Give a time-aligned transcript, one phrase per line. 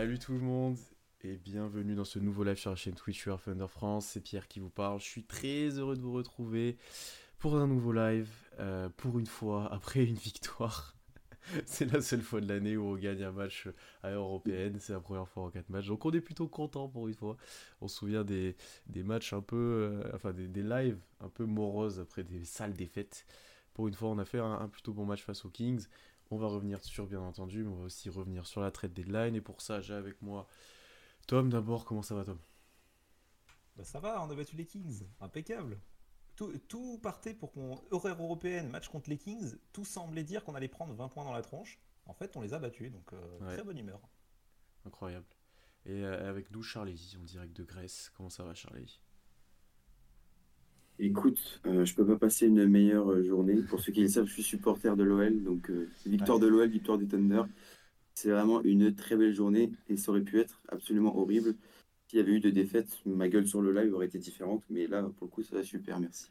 [0.00, 0.78] Salut tout le monde
[1.20, 4.06] et bienvenue dans ce nouveau live sur la chaîne Twitch Thunder France.
[4.06, 4.98] C'est Pierre qui vous parle.
[4.98, 6.78] Je suis très heureux de vous retrouver
[7.38, 8.30] pour un nouveau live.
[8.60, 10.96] euh, pour une fois, après une victoire.
[11.66, 13.68] C'est la seule fois de l'année où on gagne un match
[14.02, 14.78] à européenne.
[14.80, 15.88] C'est la première fois en 4 matchs.
[15.88, 17.36] Donc on est plutôt content pour une fois.
[17.82, 19.56] On se souvient des, des matchs un peu.
[20.02, 23.26] euh, enfin, des, des lives un peu moroses après des sales défaites.
[23.74, 25.86] Pour une fois, on a fait un plutôt bon match face aux Kings.
[26.30, 29.34] On va revenir sur, bien entendu, mais on va aussi revenir sur la trade deadline.
[29.34, 30.46] Et pour ça, j'ai avec moi
[31.26, 31.84] Tom d'abord.
[31.84, 32.38] Comment ça va, Tom?
[33.76, 35.80] Bah ça va, on a battu les Kings, impeccable.
[36.36, 37.80] Tout, tout partait pour qu'on.
[37.90, 41.32] Horaire européenne, match contre les Kings, tout semblait dire qu'on allait prendre 20 points dans
[41.32, 41.78] la tronche.
[42.06, 43.54] En fait, on les a battus, donc euh, Ouais.
[43.54, 44.00] très bonne humeur.
[44.86, 45.26] Incroyable.
[45.86, 48.10] Et euh, avec nous, Charlie, en direct de Grèce.
[48.16, 49.00] Comment ça va, Charlie?
[51.00, 53.56] Écoute, euh, je peux pas passer une meilleure euh, journée.
[53.68, 56.44] Pour ceux qui le savent, je suis supporter de l'OL, donc euh, victoire Ouais.
[56.44, 57.42] de l'OL, victoire du Thunder.
[58.14, 61.56] C'est vraiment une très belle journée et ça aurait pu être absolument horrible.
[62.08, 64.86] S'il y avait eu de défaites, ma gueule sur le live aurait été différente, mais
[64.86, 66.30] là, pour le coup, ça va super, merci.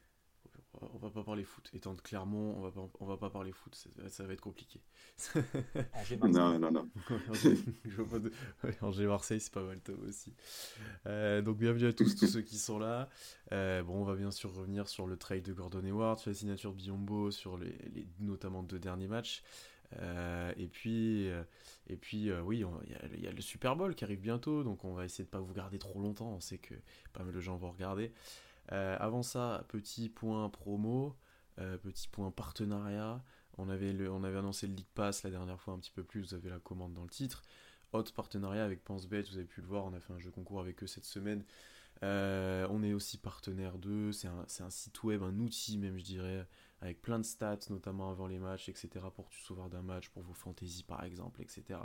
[0.93, 1.69] On va- pas parler foot.
[1.73, 3.75] Étant de Clermont, on va pas, on va pas parler foot.
[3.75, 4.79] Ça, ça va être compliqué.
[5.93, 6.31] Angers, Marseille.
[6.41, 6.89] Non, non, non.
[7.29, 7.55] Angers,
[8.19, 8.31] de-
[8.63, 10.33] ouais, Angers-Marseille, c'est pas mal, Tom aussi.
[11.05, 13.09] Euh, donc, bienvenue à tous, tous ceux qui sont là.
[13.51, 16.35] Euh, bon, on va bien sûr revenir sur le trade de Gordon Hayward, sur la
[16.35, 19.43] signature de Biombo, sur les, les notamment deux derniers matchs.
[19.97, 21.41] Euh, et puis, euh,
[21.87, 22.63] et puis euh, oui,
[23.13, 25.29] il y, y a le Super Bowl qui arrive bientôt, donc on va essayer de
[25.29, 26.29] pas vous garder trop longtemps.
[26.31, 26.75] On sait que
[27.11, 28.11] pas mal de gens vont regarder.
[28.71, 31.15] Euh, avant ça, petit point promo,
[31.59, 33.23] euh, petit point partenariat.
[33.57, 36.49] On avait, annoncé le League Pass la dernière fois un petit peu plus, vous avez
[36.49, 37.43] la commande dans le titre.
[37.91, 40.61] Autre partenariat avec PenseBet, vous avez pu le voir, on a fait un jeu concours
[40.61, 41.43] avec eux cette semaine.
[42.03, 46.47] Euh, on est aussi partenaire d'eux, c'est un, site web, un outil même je dirais,
[46.79, 48.89] avec plein de stats, notamment avant les matchs, etc.
[49.13, 51.79] pour que tu sauvegardes un match, pour vos fantaisies par exemple, etc.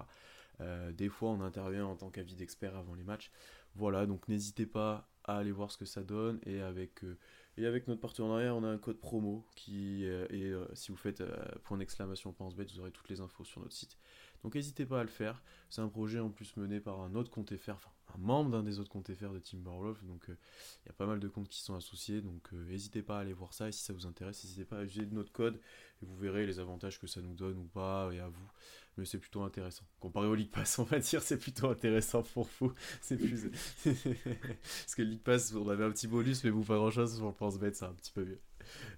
[0.93, 3.33] Des fois on intervient en tant qu'avis d'expert avant les matchs.
[3.75, 7.17] Voilà, donc n'hésitez pas à aller voir ce que ça donne et avec, euh,
[7.57, 10.97] et avec notre partenariat on a un code promo qui euh, et euh, si vous
[10.97, 11.23] faites
[11.65, 13.97] point d'exclamation PenseBet vous aurez toutes les infos sur notre site.
[14.43, 15.43] Donc n'hésitez pas à le faire.
[15.71, 18.63] C'est un projet en plus mené par un autre compte FR, enfin un membre d'un
[18.63, 20.05] des autres comptes FR de Timberwolf.
[20.05, 22.21] Donc il y a pas mal de comptes qui sont associés.
[22.21, 23.69] Donc n'hésitez pas à aller voir ça.
[23.69, 25.59] Et si ça vous intéresse, n'hésitez pas à utiliser notre code.
[26.03, 28.11] Et vous verrez les avantages que ça nous donne ou pas.
[28.13, 28.51] Et à vous.
[28.97, 29.85] Mais c'est plutôt intéressant.
[29.99, 32.73] Comparé au League Pass, on va dire, c'est plutôt intéressant pour vous.
[33.01, 33.49] C'est plus.
[33.85, 37.17] Parce que le League Pass, on avait un petit bonus, mais vous pas grand chose
[37.17, 38.41] sur le pense bête, c'est un petit peu mieux.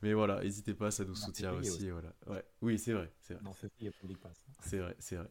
[0.03, 1.91] Mais voilà, n'hésitez pas, ça nous soutient aussi.
[1.91, 2.13] voilà.
[2.27, 2.45] Ouais.
[2.63, 3.11] Oui, c'est vrai.
[3.23, 3.43] C'est vrai.
[4.61, 5.31] C'est vrai, c'est vrai.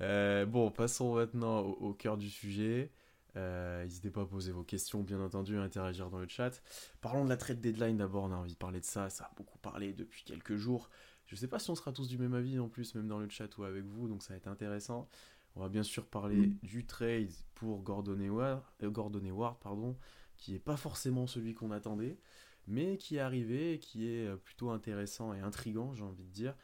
[0.00, 2.90] Euh, bon, passons maintenant au, au cœur du sujet.
[3.36, 6.62] Euh, N'hésitez pas à poser vos questions, bien entendu, à interagir dans le chat.
[7.00, 9.32] Parlons de la trade deadline d'abord, on a envie de parler de ça, ça a
[9.36, 10.88] beaucoup parlé depuis quelques jours.
[11.26, 13.28] Je sais pas si on sera tous du même avis en plus, même dans le
[13.28, 15.08] chat ou avec vous, donc ça va être intéressant.
[15.56, 16.58] On va bien sûr parler Mm.
[16.62, 19.96] du trade pour Gordon Hayward, euh, Gordon Hayward, pardon,
[20.36, 22.18] qui est pas forcément celui qu'on attendait,
[22.66, 26.30] mais qui est arrivé et qui est euh, plutôt intéressant et intrigant, j'ai envie de
[26.32, 26.54] dire.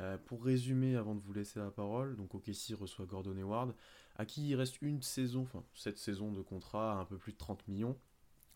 [0.00, 3.74] Euh, pour résumer, avant de vous laisser la parole, donc OKC reçoit Gordon Hayward,
[4.16, 7.32] à qui il reste une saison, enfin cette saison de contrat à un peu plus
[7.32, 7.96] de 30 millions,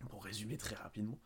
[0.09, 1.19] pour résumer très rapidement,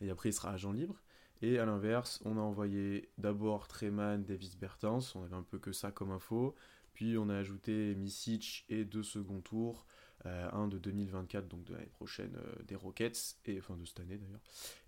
[0.00, 1.00] et après il sera agent libre.
[1.42, 5.72] Et à l'inverse, on a envoyé d'abord Treman, Davis Bertans, on avait un peu que
[5.72, 6.54] ça comme info,
[6.92, 9.86] puis on a ajouté Misic et deux second tours,
[10.26, 14.00] euh, un de 2024, donc de l'année prochaine euh, des Rockets, et enfin de cette
[14.00, 14.42] année d'ailleurs,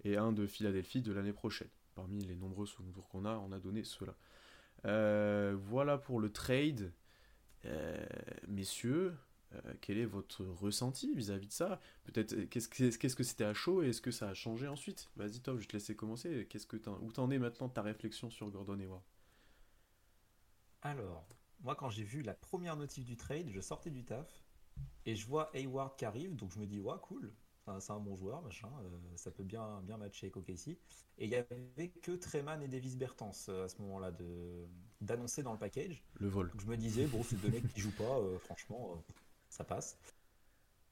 [0.04, 1.70] et un de Philadelphie de l'année prochaine.
[1.94, 4.14] Parmi les nombreux second tours qu'on a, on a donné ceux-là.
[4.84, 6.92] Euh, voilà pour le trade.
[7.64, 8.04] Euh,
[8.48, 9.14] messieurs,
[9.80, 11.80] quel est votre ressenti vis-à-vis de ça?
[12.04, 12.68] Peut-être, euh, qu'est-ce
[13.16, 15.10] que c'était à chaud et est-ce que ça a changé ensuite?
[15.16, 16.46] Vas-y Tom, je vais te laisser commencer.
[16.50, 19.02] Qu'est-ce que t'en- où t'en es maintenant de ta réflexion sur Gordon Hayward?
[20.82, 21.26] Alors,
[21.60, 24.28] moi, quand j'ai vu la première notif du trade, je sortais du taf
[25.06, 27.32] et je vois Hayward qui arrive, donc je me dis, ouais, cool,
[27.66, 30.78] Enfin, c'est un bon joueur, machin, euh, ça peut bien, bien matcher avec OKC.
[31.18, 34.66] Et il y avait que Treman et Davis Bertans euh, à ce moment-là de-
[35.00, 36.02] d'annoncer dans le package.
[36.20, 36.50] Le vol.
[36.52, 39.12] Donc je me disais, bon, c'est deux mecs qui jouent pas, euh, franchement, euh,
[39.52, 39.98] ça passe.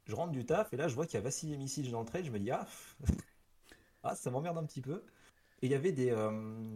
[0.07, 2.07] Je rentre du taf et là, je vois qu'il y a Vassili Misic dans le
[2.07, 2.25] trade.
[2.25, 2.67] Je me dis, ah,
[4.03, 5.05] ah ça m'emmerde un petit peu.
[5.63, 6.31] Et il y avait des, euh,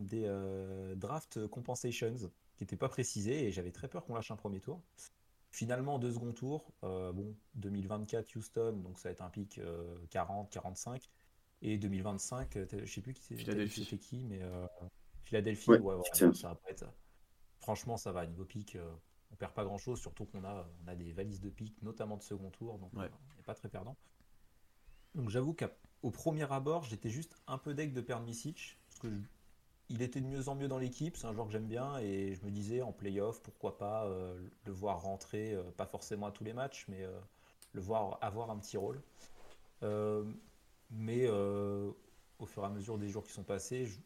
[0.05, 2.15] des euh, draft compensations
[2.57, 4.81] qui n'étaient pas précisés et j'avais très peur qu'on lâche un premier tour.
[5.51, 9.97] Finalement, deux seconds tours, euh, bon, 2024 Houston, donc ça va être un pic euh,
[10.11, 11.09] 40, 45.
[11.63, 14.67] Et 2025, euh, je sais plus qui c'est- c'était qui, mais euh,
[15.25, 16.33] Philadelphie, Ouais, ouais, ça.
[16.35, 16.85] ça va pas être.
[17.61, 18.93] Franchement, ça va, niveau pic, euh,
[19.35, 22.17] on perd pas grand chose, surtout qu'on a, on a des valises de pic, notamment
[22.17, 23.07] de second tour, donc Ouais.
[23.07, 23.97] euh, on n'est pas très perdant.
[25.17, 29.11] Donc j'avoue qu'au premier abord, j'étais juste un peu deck de perdre Misic, parce que
[29.11, 29.27] je-
[29.89, 32.35] il était de mieux en mieux dans l'équipe, c'est un joueur que j'aime bien et
[32.37, 36.31] je me disais en playoff, pourquoi pas euh, le voir rentrer, euh, pas forcément à
[36.31, 37.19] tous les matchs, mais euh,
[37.73, 39.03] le voir avoir un petit rôle.
[40.91, 43.99] mais au fur et à mesure des jours qui sont passés, je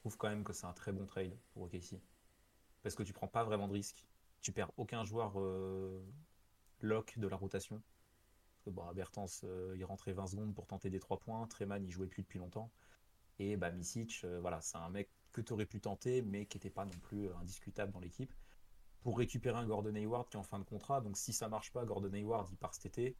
[0.00, 1.98] trouve quand même que c'est un très bon trade pour OKC.
[2.82, 4.04] Parce que tu prends pas vraiment de risques.
[4.42, 5.34] Tu perds aucun joueur
[6.80, 7.82] lock de la rotation.
[8.66, 9.44] Bon, Bertens,
[9.74, 11.46] il rentrait 20 secondes pour tenter des 3 points.
[11.46, 12.70] Treman, il jouait plus depuis longtemps.
[13.38, 16.70] Et bah, Misic, voilà, c'est un mec que tu aurais pu tenter, mais qui n'était
[16.70, 18.32] pas non plus euh, indiscutable dans l'équipe.
[19.02, 21.72] Pour récupérer un Gordon Hayward qui est en fin de contrat, donc si ça marche
[21.72, 23.16] pas, Gordon Hayward il part cet été,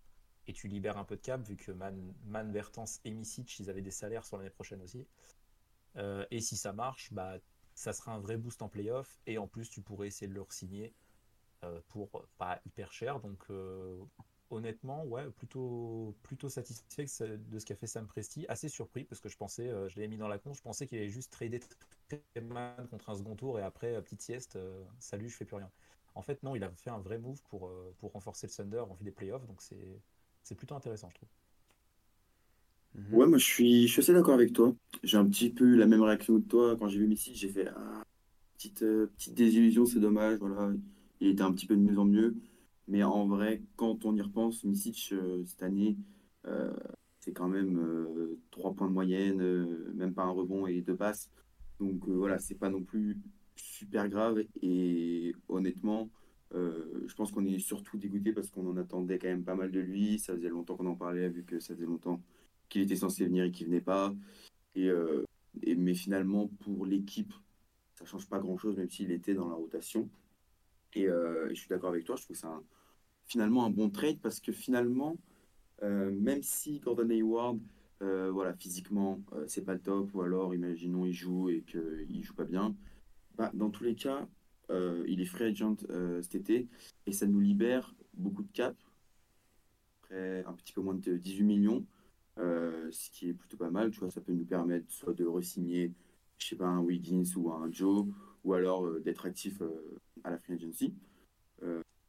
[0.46, 3.68] et tu libères un peu de cap, vu que Man, Man Vertens et Misic, ils
[3.68, 5.06] avaient des salaires sur l'année prochaine aussi.
[5.96, 7.36] Euh, et si ça marche, bah,
[7.74, 10.44] ça sera un vrai boost en playoff, et en plus tu pourrais essayer de le
[10.48, 10.90] signer euh,
[11.88, 13.20] pour pas hyper cher.
[13.20, 13.46] Donc
[14.50, 18.46] honnêtement, ouais, plutôt, plutôt satisfait de ce qu'a fait Sam Presti.
[18.48, 20.98] Assez surpris parce que je pensais, je l'ai mis dans la con, je pensais qu'il
[20.98, 21.60] allait juste trader
[22.90, 25.70] contre un second tour et après, euh, petite sieste, euh, salut, je fais plus rien.
[26.14, 28.84] En fait, non, il a fait un vrai move pour, euh, pour renforcer le Thunder
[28.88, 31.28] en vue des playoffs, donc c'est plutôt intéressant, je trouve.
[33.12, 34.74] Ouais, moi je suis, je suis assez d'accord avec toi.
[35.02, 37.34] J'ai un petit peu eu la même réaction que toi quand j'ai vu Messi.
[37.34, 38.02] J'ai fait ah,
[38.54, 40.38] petite, petite désillusion, c'est dommage.
[40.38, 40.72] Voilà,
[41.20, 42.36] il était un petit peu de mieux en mieux.
[42.88, 45.12] Mais en vrai, quand on y repense, Misic
[45.44, 45.96] cette année,
[47.20, 49.42] c'est quand même 3 points de moyenne,
[49.94, 51.30] même pas un rebond et deux passes.
[51.80, 53.18] Donc euh, voilà, c'est pas non plus
[53.56, 54.42] super grave.
[54.62, 56.10] Et honnêtement,
[56.54, 59.70] euh, je pense qu'on est surtout dégoûté parce qu'on en attendait quand même pas mal
[59.70, 60.18] de lui.
[60.18, 62.22] Ça faisait longtemps qu'on en parlait, vu que ça faisait longtemps
[62.68, 64.14] qu'il était censé venir et qu'il venait pas.
[64.74, 65.24] Et, euh,
[65.76, 67.32] mais finalement, pour l'équipe,
[67.94, 70.08] ça change pas grand-chose, même s'il était dans la rotation.
[70.96, 72.48] Et, je suis d'accord avec toi, je trouve que c'est
[73.26, 75.16] finalement un bon trade parce que finalement,
[75.82, 77.58] même si Gordon Hayward
[78.02, 82.22] euh, voilà, physiquement, euh, c'est pas le top, ou alors, imaginons, il joue et qu'il
[82.22, 82.76] joue pas bien.
[83.36, 84.28] Bah, dans tous les cas,
[84.70, 85.76] euh, il est free agent
[86.22, 86.68] cet été
[87.06, 88.76] et ça nous libère beaucoup de cap,
[90.02, 91.86] après un petit peu moins de 18 millions,
[92.36, 93.90] ce qui est plutôt pas mal.
[93.90, 95.92] Tu vois, ça peut nous permettre soit de re-signer,
[96.38, 98.06] je sais pas, un Wiggins ou un Joe,
[98.44, 99.62] ou alors d'être actif
[100.24, 100.94] à la free agency.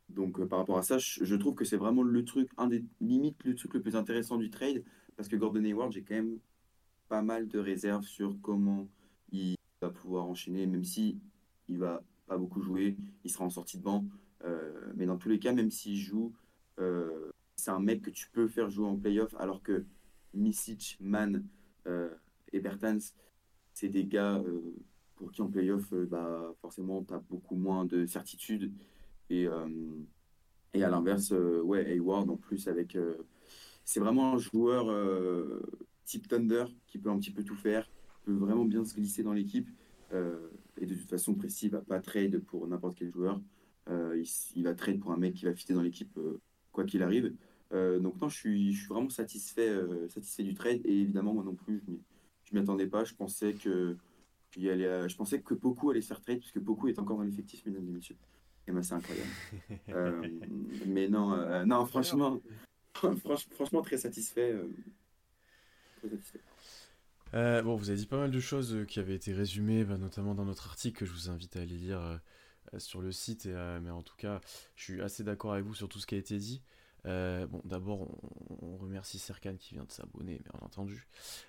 [0.10, 3.44] donc, par rapport à ça, je, trouve que c'est vraiment le truc, un des limites,
[3.44, 4.84] le truc le plus intéressant du trade
[5.18, 6.40] parce que Gordon Hayward, j'ai quand même
[7.10, 8.88] pas mal de réserves sur comment
[9.32, 11.20] il va pouvoir enchaîner, même si
[11.68, 14.06] il va pas beaucoup jouer, il sera en sortie de banc.
[14.46, 16.34] Euh, mais dans tous les cas, même s'il joue,
[16.80, 19.86] euh, c'est un mec que tu peux faire jouer en playoff, alors que
[20.34, 21.44] Misic, Mann
[21.88, 22.14] euh,
[22.54, 23.00] et Bertans,
[23.74, 24.44] c'est des gars
[25.18, 28.72] pour qui en playoff, bah, forcément, tu as beaucoup moins de certitude.
[29.30, 29.48] Et,
[30.74, 31.34] et à l'inverse,
[31.64, 32.96] ouais, Hayward, en plus, avec
[33.88, 35.62] c'est vraiment un joueur euh,
[36.04, 37.90] type Thunder qui peut un petit peu tout faire,
[38.26, 39.70] peut vraiment bien se glisser dans l'équipe.
[40.12, 43.42] Euh, et de toute façon, Presti va pas trade pour n'importe quel joueur.
[43.90, 44.22] Euh,
[44.56, 46.20] il, va trade pour un mec qui va fitter dans l'équipe
[46.74, 47.34] quoi qu'il arrive.
[47.72, 49.74] donc non, je suis, je suis vraiment satisfait,
[50.10, 50.82] satisfait du trade.
[50.84, 51.82] Et évidemment, moi non plus,
[52.44, 53.06] je m'y attendais pas.
[53.06, 53.96] Je pensais que
[54.66, 57.66] allait, je pensais que Poku allait se faire trade, puisque Poku est encore dans l'effectif,
[57.66, 58.18] mesdames et messieurs.
[58.68, 59.30] Et ben, c'est incroyable.
[60.88, 62.42] mais non, non, franchement,
[63.54, 64.54] franchement, très satisfait.
[64.54, 64.68] Euh,
[67.34, 69.98] euh, bon, vous avez dit pas mal de choses euh, qui avaient été résumées, bah,
[69.98, 72.20] notamment dans notre article que je vous invite à aller lire
[72.78, 73.46] sur le site.
[73.46, 74.42] mais en tout cas,
[74.76, 76.62] je suis assez d'accord avec vous sur tout ce qui a été dit.
[77.08, 78.08] Bon, d'abord,
[78.62, 81.08] on, remercie Serkan qui vient de s'abonner, bien entendu.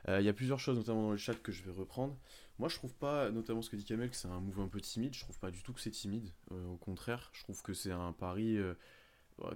[0.08, 2.16] Il y a plusieurs choses, notamment dans le chat, que je vais reprendre.
[2.58, 4.80] Moi, je trouve pas, notamment ce que dit Kamel, que c'est un move un peu
[4.80, 5.14] timide.
[5.14, 6.30] Je trouve pas du tout que c'est timide.
[6.50, 8.58] au contraire, je trouve que c'est un pari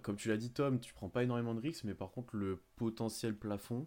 [0.03, 2.63] comme tu l'as dit Tom, tu prends pas énormément de risques, mais par contre le
[2.77, 3.87] potentiel plafond,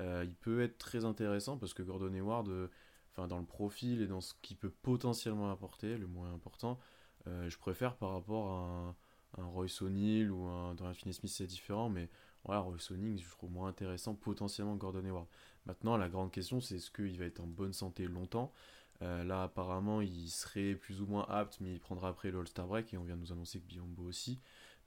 [0.00, 2.68] euh, il peut être très intéressant parce que Gordon Hayward, euh,
[3.12, 6.78] enfin dans le profil et dans ce qu'il peut potentiellement apporter, le moins important,
[7.26, 8.96] euh, je préfère par rapport à un,
[9.38, 12.08] Royce O'Neill ou un Dorian Finney-Smith, c'est différent, mais
[12.44, 15.26] voilà, Royce O'Neill, je trouve moins intéressant potentiellement Gordon Hayward.
[15.66, 18.52] Maintenant, la grande question, c'est est-ce qu'il va être en bonne santé longtemps?
[19.00, 22.94] Là, apparemment, il serait plus ou moins apte, mais il prendra après le All-Star Break,
[22.94, 24.38] et on vient de nous annoncer que Biombo aussi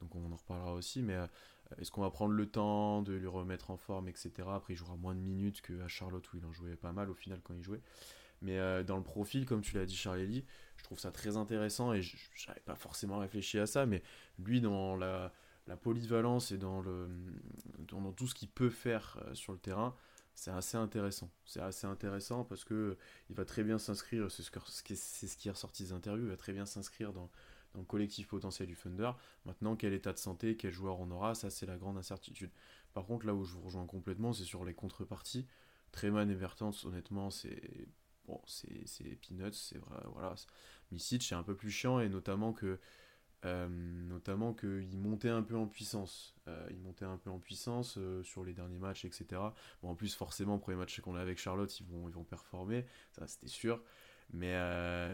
[0.01, 1.27] donc on en reparlera aussi, mais euh,
[1.79, 4.31] est-ce qu'on va prendre le temps de lui remettre en forme, etc.
[4.53, 7.13] Après, il jouera moins de minutes qu'à Charlotte où il en jouait pas mal au
[7.13, 7.81] final quand il jouait.
[8.41, 10.45] Mais euh, dans le profil, comme tu l'as dit, Charlie,
[10.77, 14.03] je trouve ça très intéressant et j'avais pas forcément réfléchi à ça, mais
[14.39, 15.31] lui, dans la,
[15.81, 17.09] polyvalence et dans, le,
[17.79, 19.95] dans, tout ce qu'il peut faire euh, sur le terrain,
[20.35, 21.31] c'est assez intéressant.
[21.45, 22.97] C'est assez intéressant parce que
[23.29, 26.53] il va très bien s'inscrire, c'est ce, qui est ressorti des interviews, il va très
[26.53, 27.29] bien s'inscrire dans,
[27.73, 29.11] dans le collectif potentiel du Thunder.
[29.45, 32.51] Maintenant, quel état de santé, quel joueur on aura, ça c'est la grande incertitude.
[32.93, 35.45] Par contre, là où je vous rejoins complètement, c'est sur les contreparties.
[35.91, 37.87] Treman et Vertans, honnêtement, c'est
[38.27, 40.36] bon, c'est peanuts, c'est vrai, voilà.
[40.91, 42.79] Misic, c'est un peu plus chiant, et notamment que
[43.46, 43.67] euh,
[44.60, 46.34] qu'il montait un peu en puissance.
[46.48, 49.41] Euh, il montait un peu en puissance euh, sur les derniers matchs, etc.
[49.82, 52.86] Bon, en plus, forcément, premier match qu'on a avec Charlotte, ils vont, ils vont performer,
[53.12, 53.82] ça c'était sûr.
[54.34, 54.58] Mais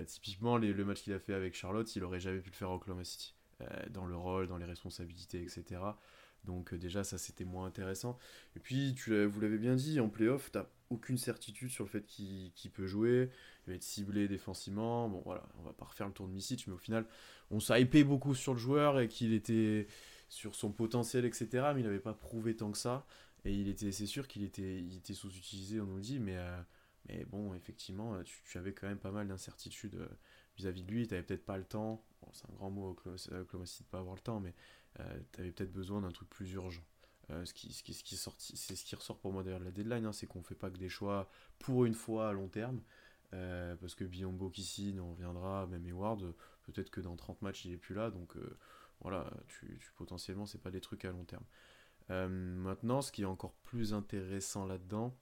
[0.05, 2.75] typiquement, le match qu'il a fait avec Charlotte, il aurait jamais pu le faire à
[2.75, 3.35] Oklahoma City.
[3.89, 5.81] dans le rôle, dans les responsabilités, etc.
[6.45, 8.17] Donc déjà, ça c'était moins intéressant.
[8.55, 12.05] Et puis, tu vous l'avez bien dit, en playoff, t'as aucune certitude sur le fait
[12.05, 13.29] qu'il peut jouer.
[13.65, 15.07] Il va être ciblé défensivement.
[15.09, 17.05] Bon, voilà, on va pas refaire le tour de Misic, mais au final,
[17.49, 19.87] on s'est hypé beaucoup sur le joueur et qu'il était
[20.29, 21.47] sur son potentiel, etc.
[21.73, 23.05] Mais il n'avait pas prouvé tant que ça.
[23.45, 26.61] Et il était, c'est sûr qu'il était, il était sous-utilisé, on nous dit, mais, euh,
[27.07, 30.07] mais bon, effectivement, tu, avais quand même pas mal d'incertitudes euh,
[30.61, 31.07] vis-à-vis de lui.
[31.07, 32.03] Tu n'avais peut-être pas le temps.
[32.33, 34.53] C'est un grand mot, Oklahoma City de pas avoir le temps, mais
[34.99, 36.83] euh, tu avais peut-être besoin d'un truc plus urgent.
[37.29, 39.71] ce, qui, ce, qui, ce, qui sorti, c'est ce qui ressort pour moi derrière la
[39.71, 42.81] deadline, hein, c'est qu'on fait pas que des choix pour une fois à long terme.
[43.31, 47.77] parce que Biombo Kissi on reviendra, même Eward, peut-être que dans 30 matchs il est
[47.77, 48.57] plus là, donc euh,
[49.01, 51.43] voilà, tu, potentiellement c'est pas des trucs à long terme.
[52.09, 55.15] Euh, maintenant, ce qui est encore plus intéressant là-dedans,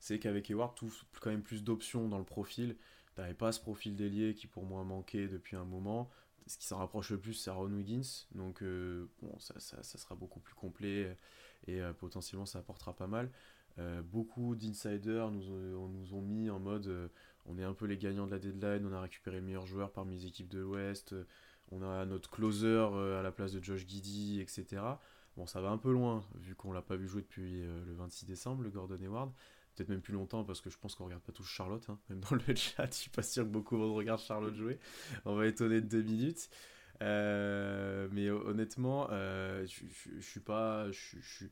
[0.00, 0.86] c'est qu'avec Eward, tu
[1.20, 2.76] quand même plus d'options dans le profil.
[3.18, 6.08] Tu n'avais pas ce profil d'ailier qui pour moi manquait depuis un moment.
[6.46, 8.26] Ce qui s'en rapproche le plus, c'est Aaron Wiggins.
[8.32, 11.16] Donc euh, bon, ça, sera beaucoup plus complet
[11.66, 13.30] et potentiellement ça apportera pas mal.
[14.04, 17.10] beaucoup d'insiders nous, ont mis en mode
[17.48, 19.90] on est un peu les gagnants de la deadline, on a récupéré le meilleur joueur
[19.90, 21.24] parmi les équipes de l'Ouest, euh,
[21.70, 24.82] on a notre closer euh, à la place de Josh Giddy, etc.
[25.36, 27.94] Bon, ça va un peu loin, vu qu'on l'a pas vu jouer depuis euh, le
[27.94, 29.32] 26 décembre, le Gordon Hayward.
[29.78, 31.98] Peut-être même plus longtemps, parce que je pense qu'on regarde pas tous Charlotte, hein.
[32.10, 34.80] même dans le chat, je suis pas sûr que beaucoup regardent Charlotte jouer.
[35.24, 36.50] On va étonner de deux minutes.
[37.00, 39.84] mais honnêtement, je,
[40.18, 40.90] je, suis pas.
[40.90, 41.46] Je,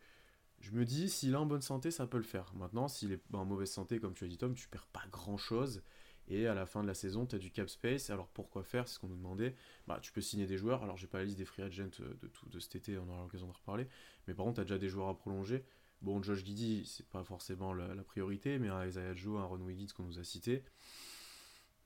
[0.58, 2.52] je me dis, s'il est en bonne santé, ça peut le faire.
[2.56, 5.36] Maintenant, s'il est en mauvaise santé, comme tu as dit Tom, tu perds pas grand
[5.36, 5.82] chose.
[6.28, 8.10] Et à la fin de la saison, tu as du cap space.
[8.10, 8.88] Alors pourquoi faire?
[8.88, 9.54] C'est ce qu'on nous demandait.
[9.86, 10.82] Bah, tu peux signer des joueurs.
[10.82, 13.08] Alors j'ai pas la liste des free agents euh, de, tout, de cet été, on
[13.08, 13.86] aura l'occasion de reparler.
[14.26, 15.64] Mais par contre, tu as déjà des joueurs à prolonger.
[16.06, 19.92] Bon, Josh Giddy, c'est pas forcément la, priorité, mais un Isaiah Joe, un Ron Wiggins
[19.92, 20.62] qu'on nous a cité.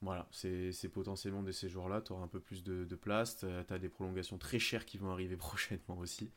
[0.03, 2.03] Voilà, c'est potentiellement de ces joueurs-là.
[2.03, 3.39] Tu auras un peu plus de, place.
[3.39, 6.31] Tu as des prolongations très chères qui vont arriver prochainement aussi.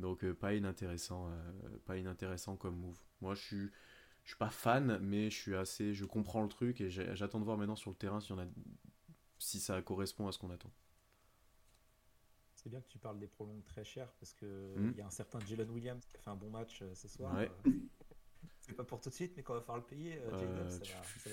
[0.00, 2.98] Donc euh, pas inintéressant, euh, pas inintéressant comme move.
[3.20, 3.70] Moi je suis,
[4.24, 7.58] suis pas fan, mais je suis assez, je comprends le truc et j'attends de voir
[7.58, 8.20] maintenant sur le terrain
[9.38, 10.72] si ça correspond à ce qu'on attend.
[12.58, 14.44] C'est bien que tu parles des prolongs très chers parce que
[14.76, 14.90] hmm.
[14.90, 17.06] il y a un certain Jalen Williams qui a fait un bon match euh, ce
[17.06, 17.32] soir.
[18.60, 20.20] c'est pas pour tout de suite, mais quand on va falloir le payer,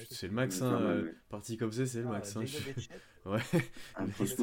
[0.09, 2.35] c'est le max, hein, parti comme c'est, c'est le max.
[2.37, 2.41] Hein,
[3.25, 3.41] ouais.
[3.95, 4.37] Ah, c'est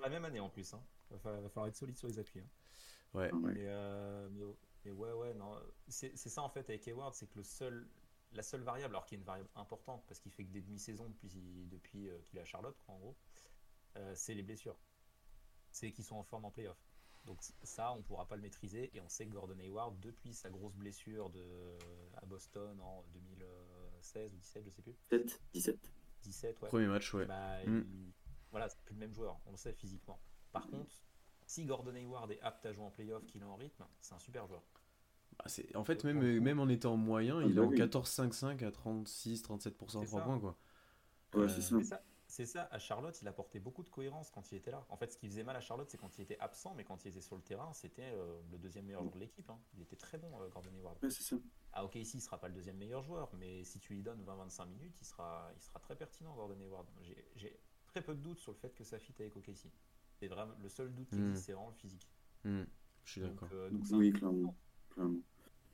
[0.00, 0.72] la même année en plus.
[0.72, 0.82] Hein.
[1.10, 2.40] Il va, falloir être solide sur les appuis.
[2.40, 2.48] Hein.
[3.14, 3.30] Ouais.
[3.34, 4.28] Euh,
[4.84, 5.54] mais, ouais, ouais, non.
[5.88, 7.86] C'est ça en fait avec Hayward, c'est que le seul,
[8.32, 11.08] la seule variable, alors qui est une variable importante parce qu'il fait que des demi-saisons
[11.08, 13.16] depuis, depuis euh, qu'il est à Charlotte, en gros,
[13.96, 14.76] euh, c'est les blessures.
[15.72, 16.78] C'est qu'ils sont en forme en playoff.
[17.24, 20.50] Donc ça, on pourra pas le maîtriser et on sait que Gordon Hayward, depuis sa
[20.50, 21.78] grosse blessure de,
[22.16, 24.96] à Boston en 2016 ou 17, je sais plus.
[25.10, 25.42] 17.
[25.54, 25.92] 17.
[26.22, 26.68] 17 ouais.
[26.68, 27.26] Premier match, ouais.
[27.26, 27.82] Bah, mm.
[28.50, 30.18] voilà, c'est plus le même joueur, on le sait physiquement.
[30.50, 30.90] Par contre,
[31.46, 34.18] si Gordon Hayward est apte à jouer en playoff, qu'il est en rythme, c'est un
[34.18, 34.62] super joueur.
[35.38, 35.44] Bah,
[35.76, 40.00] en fait, même, même en étant moyen, ah, il est bah en 14-5-5 à 36-37%
[40.00, 40.40] de 3 points.
[40.40, 40.56] Quoi.
[41.34, 42.02] Ouais, c'est ça.
[42.32, 44.86] C'est ça, à Charlotte, il apportait beaucoup de cohérence quand il était là.
[44.88, 47.04] En fait, ce qui faisait mal à Charlotte, c'est quand il était absent, mais quand
[47.04, 49.50] il était sur le terrain, c'était euh, le deuxième meilleur joueur de l'équipe.
[49.50, 49.60] Hein.
[49.74, 50.96] Il était très bon, euh, Gordon Hayward.
[51.02, 51.36] Ouais, c'est ça.
[51.74, 54.24] Ah, ok, ici, il sera pas le deuxième meilleur joueur, mais si tu lui donnes
[54.24, 56.88] 20-25 minutes, il sera, il sera très pertinent, Gordon Hayward.
[57.36, 59.70] J'ai très peu de doutes sur le fait que ça fit avec OKC.
[60.14, 61.28] C'est vraiment le seul doute qui hmm.
[61.28, 62.08] existe, c'est vraiment le physique.
[62.44, 62.62] Hmm.
[63.04, 63.50] Je suis d'accord.
[63.52, 64.56] Euh, oui, clairement.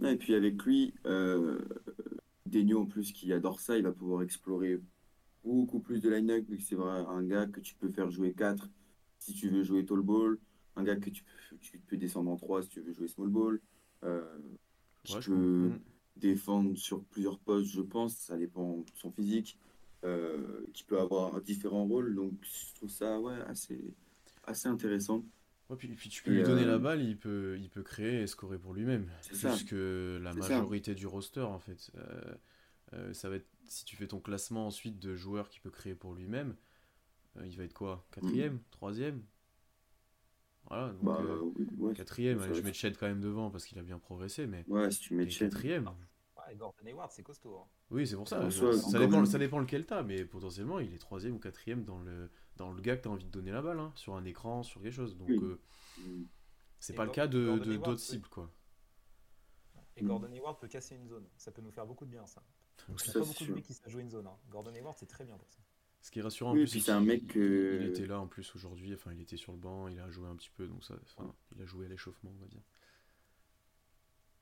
[0.02, 1.64] et puis avec lui, euh,
[2.74, 4.80] en plus qui adore ça, il va pouvoir explorer
[5.44, 8.68] beaucoup plus de line-up, c'est vrai, un gars que tu peux faire jouer 4
[9.18, 10.38] si tu veux jouer tall ball,
[10.76, 13.28] un gars que tu peux, tu peux descendre en 3 si tu veux jouer small
[13.28, 13.60] ball,
[14.04, 14.24] euh,
[15.04, 15.80] qui peut hmm.
[16.16, 19.58] défendre sur plusieurs postes, je pense, ça dépend de son physique,
[20.04, 23.92] euh, qui peut avoir différents rôles, donc je trouve ça ouais, assez,
[24.44, 25.24] assez intéressant.
[25.68, 28.22] Ouais, puis, puis, tu peux lui donner la euh, balle, il peut, il peut créer
[28.22, 29.10] et scorer pour lui-même.
[29.28, 31.90] Plus que la majorité du roster, en fait.
[32.94, 35.94] Euh, ça va être, si tu fais ton classement ensuite de joueurs qui peut créer
[35.94, 36.56] pour lui-même,
[37.44, 38.06] il va être quoi?
[38.10, 38.54] Quatrième?
[38.54, 38.62] Mm.
[38.70, 39.22] Troisième?
[40.64, 42.52] Voilà, donc bah, quatrième.
[42.52, 45.14] je mets Ched quand même devant parce qu'il a bien progressé, mais ouais, si tu
[45.14, 45.90] mets quatrième.
[46.56, 47.58] Gordon Hayward, c'est costaud.
[47.58, 47.66] Hein.
[47.90, 48.50] Oui, c'est pour ça.
[48.50, 52.30] ça, dépend, ça dépend lequel t'as, mais potentiellement, il est troisième ou quatrième dans le,
[52.56, 54.62] dans le gars que tu as envie de donner la balle, hein, sur un écran,
[54.62, 55.16] sur quelque chose.
[55.16, 55.60] Donc, euh,
[56.78, 58.50] c'est pas le cas de, d'autres cibles, quoi.
[59.96, 61.26] Et Gordon Hayward peut casser une zone.
[61.36, 62.42] Ça peut nous faire beaucoup de bien, ça.
[62.88, 64.26] Donc, il n'y a pas beaucoup de mecs qui savent jouer une zone.
[64.26, 64.36] Hein.
[64.50, 65.58] Gordon Hayward, c'est très bien pour ça.
[66.00, 69.12] Ce qui est rassurant, oui, c'est un mec il, était là en plus aujourd'hui, enfin
[69.12, 70.94] il était sur le banc, il a joué un petit peu, donc ça,
[71.56, 72.62] il a joué à l'échauffement, on va dire.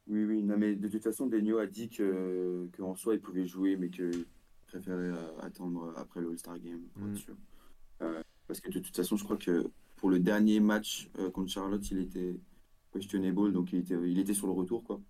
[0.06, 3.46] Oui, oui, non, mais de toute façon, Denio a dit que qu'en soi il pouvait
[3.46, 4.26] jouer, mais qu'il
[4.66, 7.16] préférait euh, attendre après le All-Star Game, mm.
[8.02, 11.50] euh, parce que de toute façon, je crois que pour le dernier match euh, contre
[11.50, 12.38] Charlotte, il était
[12.92, 15.00] questionable, donc il était, il était sur le retour, quoi.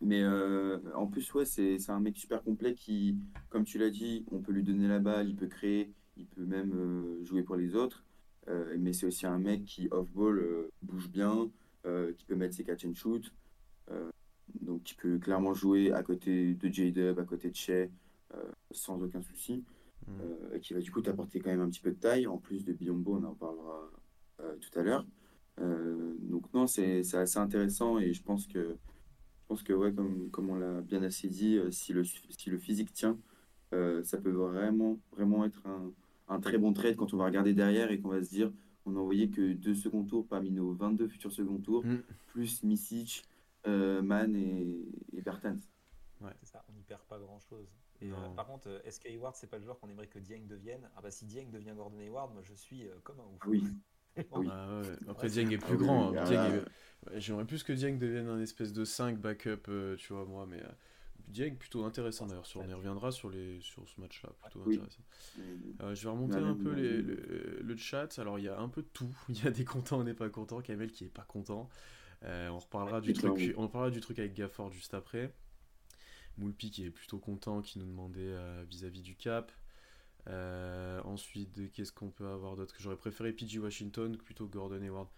[0.00, 0.24] Mais
[0.94, 3.16] en plus, ouais, c'est un mec super complet qui,
[3.48, 6.44] comme tu l'as dit, on peut lui donner la balle, il peut créer, il peut
[6.44, 8.04] même jouer pour les autres.
[8.78, 11.50] mais c'est aussi un mec qui, off-ball, bouge bien,
[12.16, 13.32] qui peut mettre ses catch and shoot.
[14.60, 17.88] donc, qui peut clairement jouer à côté de J-Dub, à côté de Shea,
[18.70, 19.64] sans aucun souci.
[20.06, 20.54] Mm.
[20.54, 22.64] et qui va du coup t'apporter quand même un petit peu de taille, en plus
[22.64, 23.90] de Biombo, on en parlera
[24.60, 25.06] tout à l'heure.
[25.58, 28.76] donc non, c'est assez intéressant et je pense que,
[29.46, 32.58] je pense que ouais, comme, comme on l'a bien assez dit, si, le, si le
[32.58, 33.16] physique tient,
[33.70, 35.92] ça peut vraiment, vraiment être un,
[36.28, 38.50] un, très bon trade quand on va regarder derrière et qu'on va se dire
[38.86, 42.02] on n'a envoyé que deux second tours parmi nos 22 futurs second tours, mm.
[42.28, 43.24] plus Misic,
[43.66, 45.58] euh, Mann et, et Bertens.
[46.20, 46.30] Ouais.
[46.40, 47.68] C'est ça, on n'y perd pas grand chose.
[48.00, 50.46] Et euh, par contre, euh, est-ce qu'Hayward, c'est pas le joueur qu'on aimerait que Dieng
[50.46, 53.44] devienne Ah bah si Dieng devient Gordon Hayward, moi je suis comme un ouf.
[53.46, 53.64] Oui.
[54.32, 54.48] Oui.
[54.50, 56.16] Ah Après, Dieng est plus grand.
[56.16, 56.62] Hein.
[57.16, 60.62] J'aimerais plus que Dieng devienne un espèce de 5 backup, tu vois, moi, mais
[61.28, 62.46] Dieng plutôt intéressant d'ailleurs.
[62.46, 64.30] Sur, on y reviendra sur, les, sur ce match-là.
[64.42, 65.02] Plutôt intéressant.
[65.82, 68.18] Euh, je vais remonter un peu les, le, chat.
[68.18, 69.14] Alors il y a un peu de tout.
[69.28, 70.60] Il y a des contents, on n'est pas content.
[70.60, 71.68] Kamel qui est pas content.
[72.24, 73.54] Euh, on reparlera du truc.
[73.56, 75.34] On parlera du truc avec Gafford juste après.
[76.38, 79.50] Moulpi qui est plutôt content, qui nous demandait euh, vis-à-vis du cap.
[81.04, 85.08] Ensuite, qu'est-ce qu'on peut avoir d'autre que j'aurais préféré PG Washington plutôt Gordon Hayward.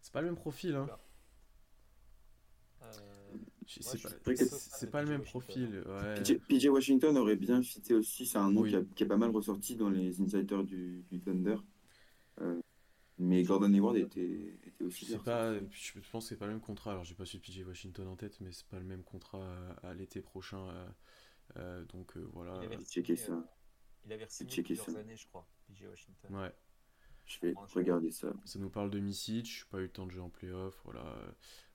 [0.00, 0.88] C'est pas le même profil, hein.
[3.66, 5.84] C'est pas, le même profil.
[6.48, 8.26] PJ, Washington aurait bien fité aussi.
[8.26, 11.56] C'est un nom qui, est pas mal ressorti dans les insiders du, Thunder.
[12.40, 12.60] Euh,
[13.18, 15.14] mais Gordon Hayward était, était aussi.
[15.18, 16.92] Pas, je pense que c'est pas le même contrat.
[16.92, 19.44] Alors j'ai pas su PJ Washington en tête, mais c'est pas le même contrat
[19.82, 20.68] à, l'été prochain.
[20.68, 20.88] Euh,
[21.56, 22.60] euh, donc voilà.
[22.62, 23.44] Il avait checké ça.
[24.08, 25.46] Il avait signé plusieurs années, je crois.
[25.66, 26.34] PJ Washington.
[26.34, 26.52] Ouais.
[27.26, 28.32] Je vais regarder ça.
[28.46, 31.04] Ça nous parle de Misic, pas eu le temps de jouer en playoff, voilà.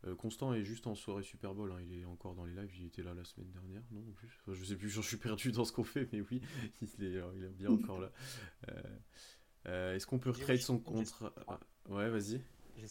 [0.06, 1.80] Euh, Constant est juste en soirée Super Bowl, hein.
[1.80, 4.65] il est encore dans les lives, il était là la semaine dernière, non plus Je
[4.65, 6.41] sais plus, je suis perdu dans ce qu'on fait, mais oui,
[6.98, 8.12] il est, il est bien encore là.
[8.69, 8.82] Euh,
[9.67, 11.34] euh, est-ce qu'on peut recréer son contrat?
[11.48, 12.41] ah, Ouais, vas-y.
[12.76, 12.88] J'ai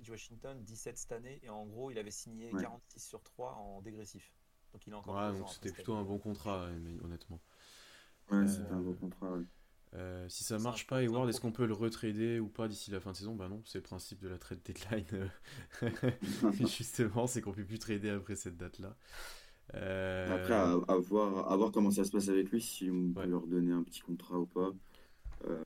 [0.00, 3.82] du Washington, 17 cette année, et en gros, il avait signé 46 sur 3 en
[3.82, 4.32] dégressif.
[4.72, 5.16] Donc il est encore.
[5.16, 6.68] Ouais, donc c'était plutôt un bon contrat,
[7.02, 7.40] honnêtement.
[8.30, 9.38] Ouais, c'était un bon contrat,
[9.96, 12.98] euh, si ça marche pas, Hayward, est-ce qu'on peut le retrader ou pas d'ici la
[12.98, 13.34] fin de saison?
[13.34, 15.30] Bah non, c'est le principe de la trade deadline.
[16.66, 18.96] Justement, c'est qu'on peut plus trader après cette date-là.
[19.74, 23.72] Euh, après, à, voir, comment ça se passe avec lui, si on peut leur donner
[23.72, 24.72] un petit contrat ou pas.
[25.46, 25.62] Euh,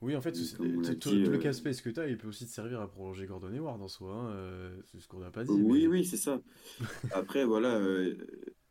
[0.00, 2.80] oui, en fait, tout, le cas space que tu as, il peut aussi te servir
[2.80, 4.14] à prolonger Gordon Hayward en soi.
[4.14, 5.52] Hein, c'est ce qu'on n'a pas dit.
[5.52, 6.40] Oui, oui, c'est ça.
[7.12, 7.78] Après, voilà,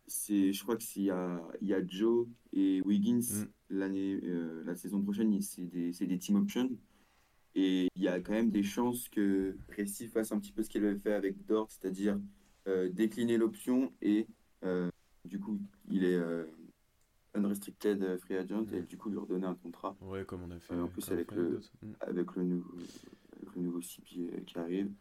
[0.08, 3.46] c'est, je crois qu'il y a, il y a Joe et Wiggins mm.
[3.70, 6.70] l'année, euh, la saison prochaine, c'est des, c'est des team options.
[7.56, 10.70] Et il y a quand même des chances que Presti fasse un petit peu ce
[10.70, 12.20] qu'il avait fait avec Dort, c'est-à-dire
[12.68, 14.28] euh, décliner l'option et
[14.63, 14.89] euh,
[15.24, 16.20] du coup, il est
[17.34, 18.86] unrestricted free agent et mm.
[18.86, 19.96] du coup lui redonner un contrat.
[20.02, 20.76] Ouais, comme on a fait.
[20.76, 21.94] en plus, avec le, mm.
[22.02, 22.74] avec, le nouveau,
[23.38, 24.91] avec le nouveau CP qui arrive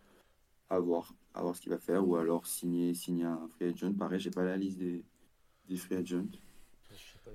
[0.71, 3.93] à voir, à voir ce qu'il va faire, ou alors signer, signer un free agent.
[3.95, 5.05] Pareil, j'ai pas la liste des,
[5.69, 6.27] des free agents.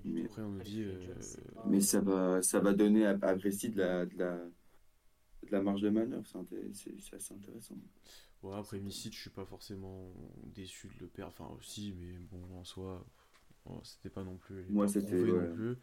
[0.06, 1.00] Mais, Après, on nous dit, euh,
[1.66, 5.82] mais ça va, ça va donner à, à de la, de, la, de la marge
[5.82, 6.26] de manœuvre.
[6.74, 7.76] C'est assez intéressant.
[8.42, 10.14] Ouais, après Missy, je suis pas forcément
[10.46, 11.34] déçu de le perdre.
[11.38, 13.06] Enfin, aussi, mais bon, en soi,
[13.84, 14.66] c'était pas non plus.
[14.70, 15.16] Moi, c'était.
[15.16, 15.78] non plus.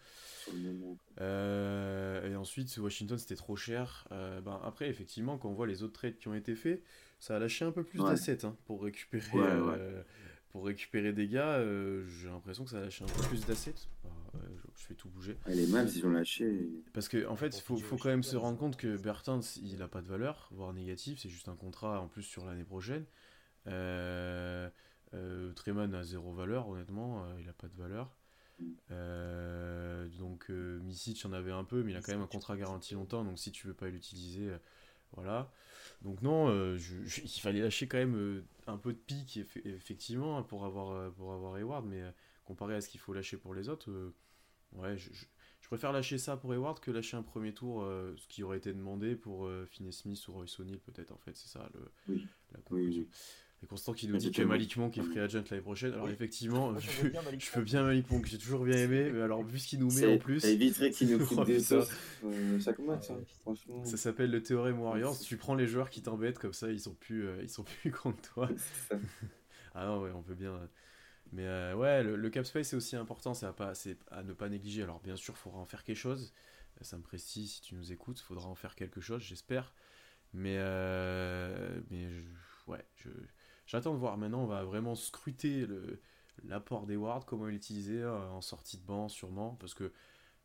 [1.21, 4.09] Euh, et ensuite, Washington, c'était trop cher.
[4.13, 6.83] Euh, ben, après, effectivement, quand on voit les autres trades qui ont été faits,
[7.19, 9.27] ça a lâché un peu plus d'assets hein, pour récupérer.
[9.35, 10.03] Euh,
[10.51, 11.61] pour récupérer des gars,
[12.07, 13.75] j'ai l'impression que ça a lâché un peu plus d'assets.
[14.75, 15.37] je fais tout bouger.
[15.45, 16.71] Ah, les Mavs, ils ont lâché.
[16.95, 19.83] Parce qu'en en fait, il faut, faut, quand même se rendre compte que Bertens, il
[19.83, 21.19] a pas de valeur, voire négatif.
[21.21, 23.05] C'est juste un contrat en plus sur l'année prochaine.
[23.67, 24.71] Euh,
[25.15, 28.17] euh, Treman a zéro valeur, honnêtement, euh, il a pas de valeur.
[28.91, 32.57] Euh, donc euh, Misic en avait un peu, mais il a quand même un contrat
[32.57, 34.51] garanti longtemps, donc si tu veux pas l'utiliser,
[35.13, 35.53] voilà.
[36.07, 41.33] Donc non, il fallait lâcher quand même un peu de pique effectivement pour avoir pour
[41.33, 42.03] avoir Hayward, mais
[42.45, 43.91] comparé à ce qu'il faut lâcher pour les autres,
[44.73, 45.11] ouais, je,
[45.69, 47.83] préfère lâcher ça pour Hayward que lâcher un premier tour,
[48.17, 51.49] ce qui aurait été demandé pour Finney Smith ou Royce O'Neal peut-être en fait, c'est
[51.49, 52.21] ça le,
[52.53, 53.05] la conclusion.
[53.63, 55.93] Et Constant qui nous dit que Malik Monk est free agent l'année prochaine.
[55.95, 58.77] Alors effectivement, Moi, je, j'aime bien Malik je peux bien Malik Monk, j'ai toujours bien
[58.77, 61.47] aimé, mais alors vu ce qu'il nous met en plus, Ça éviterait qu'il nous coûte
[61.47, 61.83] des putain.
[61.83, 61.93] sauces
[62.25, 63.01] euh, hein,
[63.43, 63.85] franchement.
[63.85, 65.19] ça s'appelle le théorème Warriors.
[65.19, 67.91] Tu prends les joueurs qui t'embêtent comme ça, ils sont plus, euh, ils sont plus
[67.91, 68.49] contre toi.
[68.89, 68.97] Ça.
[69.79, 70.53] Ah non, ouais, on peut bien.
[70.53, 70.67] euh,
[71.33, 73.73] Mais euh, ouais, le, le cap space c'est aussi important, c'est à, pas,
[74.11, 74.83] à ne pas négliger.
[74.83, 76.33] Alors bien sûr, il faudra en faire quelque chose.
[76.83, 79.75] Ça me précise si tu nous écoutes, il faudra en faire quelque chose, j'espère.
[80.35, 80.57] Mais,
[81.91, 83.09] mais je- ouais, je,
[83.67, 84.17] j'attends de voir.
[84.19, 86.01] Maintenant, on va vraiment scruter le,
[86.45, 89.57] l'apport des wards, comment l'utiliser euh, en sortie de banc, sûrement.
[89.57, 89.93] Parce que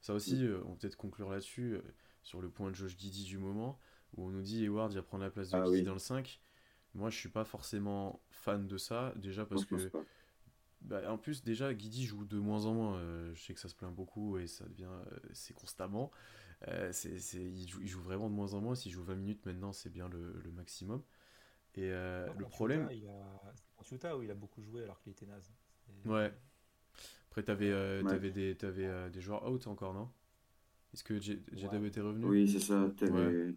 [0.01, 1.81] ça aussi, euh, on peut peut-être conclure là-dessus, euh,
[2.23, 3.79] sur le point de Josh Giddy du moment,
[4.15, 5.83] où on nous dit Eward va prendre la place de Ah Giddy oui.
[5.83, 6.41] dans le 5.
[6.95, 9.91] Moi, je suis pas forcément fan de ça, déjà parce que.
[10.81, 12.97] Bah, en plus, déjà, Guidi joue de moins en moins.
[12.97, 14.85] euh, je sais que ça se plaint beaucoup et ça devient.
[14.89, 16.11] euh, c'est constamment.
[16.67, 18.75] Euh, c'est, c'est- il, joue, il joue vraiment de moins en moins.
[18.75, 21.03] S'il joue 20 minutes maintenant, c'est bien le, le maximum.
[21.75, 22.81] Et euh, Non, le problème.
[22.83, 23.53] Utah, il a-
[23.83, 25.51] c'est où il a beaucoup joué alors qu'il était naze.
[26.03, 26.33] C'est- Ouais.
[27.29, 28.09] Après, t'avais, euh, Ouais.
[28.31, 30.09] des, t'avais, euh, des joueurs out encore, non?
[30.93, 31.87] Est-ce que J- J-Dub Ouais.
[31.87, 32.25] était revenu?
[32.25, 32.91] Oui, c'est ça.
[32.97, 33.55] t'avais-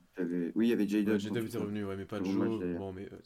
[0.55, 0.87] Oui, il y avait.
[0.87, 2.25] Ouais, J-Dub était revenu, ouais, mais pas de
[2.61, 2.79] d'ailleurs.
[2.79, 3.19] Bon, mais, euh,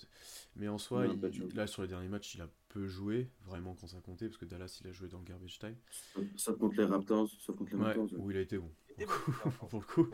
[0.56, 3.74] mais en soi, Non, il- là, sur les derniers matchs, il a peu joué, vraiment
[3.74, 5.76] quand ça comptait, parce que Dallas, il a joué dans le garbage time.
[6.36, 7.28] Sauf contre les Raptors.
[7.38, 8.10] Sauf contre les Raptors.
[8.14, 8.18] ouais.
[8.18, 8.72] où il a été bon.
[9.70, 10.08] Pour le coup.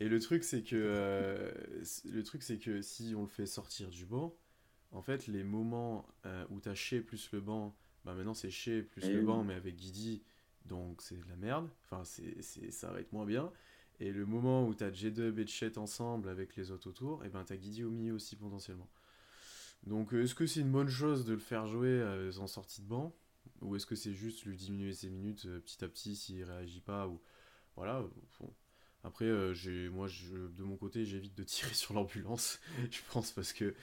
[0.00, 1.52] Et le truc, c'est que euh,
[2.04, 4.34] le truc, c'est que si on le fait sortir du banc,
[4.92, 8.82] en fait, les moments euh, où t'as Shea plus le banc, bah maintenant c'est Shea
[8.82, 9.22] plus Eh le oui.
[9.22, 10.22] banc, mais avec Guidi,
[10.66, 11.70] donc c'est de la merde.
[11.84, 13.52] Enfin, c'est, c'est- ça va être moins bien.
[14.00, 17.44] Et le moment où t'as J-Dub et Chet ensemble avec les autres autour, et ben
[17.44, 18.88] t'as Guidi au milieu aussi potentiellement.
[19.84, 22.82] Donc, euh, est-ce que c'est une bonne chose de le faire jouer euh, en sortie
[22.82, 23.14] de banc?
[23.62, 26.80] Ou est-ce que c'est juste lui diminuer ses minutes euh, petit à petit s'il réagit
[26.80, 27.20] pas ou...
[27.76, 28.02] Voilà,
[28.40, 28.54] bon.
[29.04, 33.32] Après, euh, j'ai, moi, je, de mon côté, j'évite de tirer sur l'ambulance, je pense,
[33.32, 33.74] parce que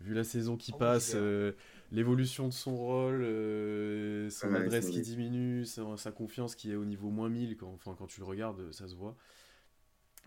[0.00, 1.52] vu la saison qui Oh, passe, euh,
[1.92, 6.76] l'évolution de son rôle, euh, son Ouais, adresse qui diminue, sa, sa confiance qui est
[6.76, 9.16] au niveau moins 1000, quand, enfin, quand tu le regardes, ça se voit.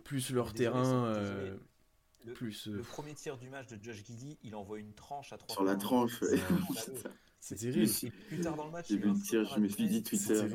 [0.04, 1.58] Plus leur Désolé, terrain, euh.
[2.26, 2.68] Le- plus...
[2.68, 5.56] euh, Le premier tir du match de Josh Giddy, il envoie une tranche à 3
[5.56, 6.22] Sur la tranche.
[6.22, 6.40] ouais.
[7.40, 7.92] c'est terrible.
[8.04, 10.48] Et plus tard dans le match, il je me suis dit 13, Twitter.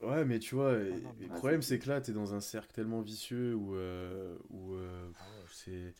[0.00, 2.72] Ouais, mais tu vois, mais- le Ah, problème, c'est- que là, t'es dans un cercle
[2.72, 5.94] tellement vicieux où, euh, où euh, Ah ouais, c'est...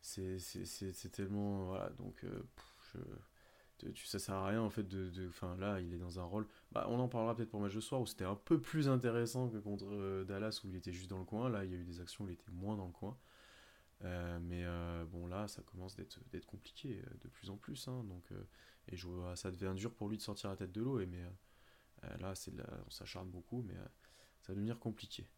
[0.00, 4.46] c'est c'est- c'est- c'est tellement voilà donc euh, pff, je- tu, tu- ça sert à
[4.48, 6.46] rien en fait de enfin là il est dans un rôle.
[6.72, 8.88] Bah, on en parlera peut-être pour le match de soir où c'était un peu plus
[8.88, 11.48] intéressant que contre euh, Dallas où il était juste dans le coin.
[11.50, 13.16] Là il y a eu des actions où il était moins dans le coin.
[14.04, 14.64] Euh, mais
[15.12, 18.24] bon là ça commence d'être d'être compliqué de plus en plus hein, donc
[18.88, 21.06] et je vois, ça devient dur pour lui de sortir la tête de l'eau et
[21.06, 21.22] mais
[22.20, 23.84] là c'est de la- on s'acharne beaucoup mais euh,
[24.40, 25.28] ça va devenir compliqué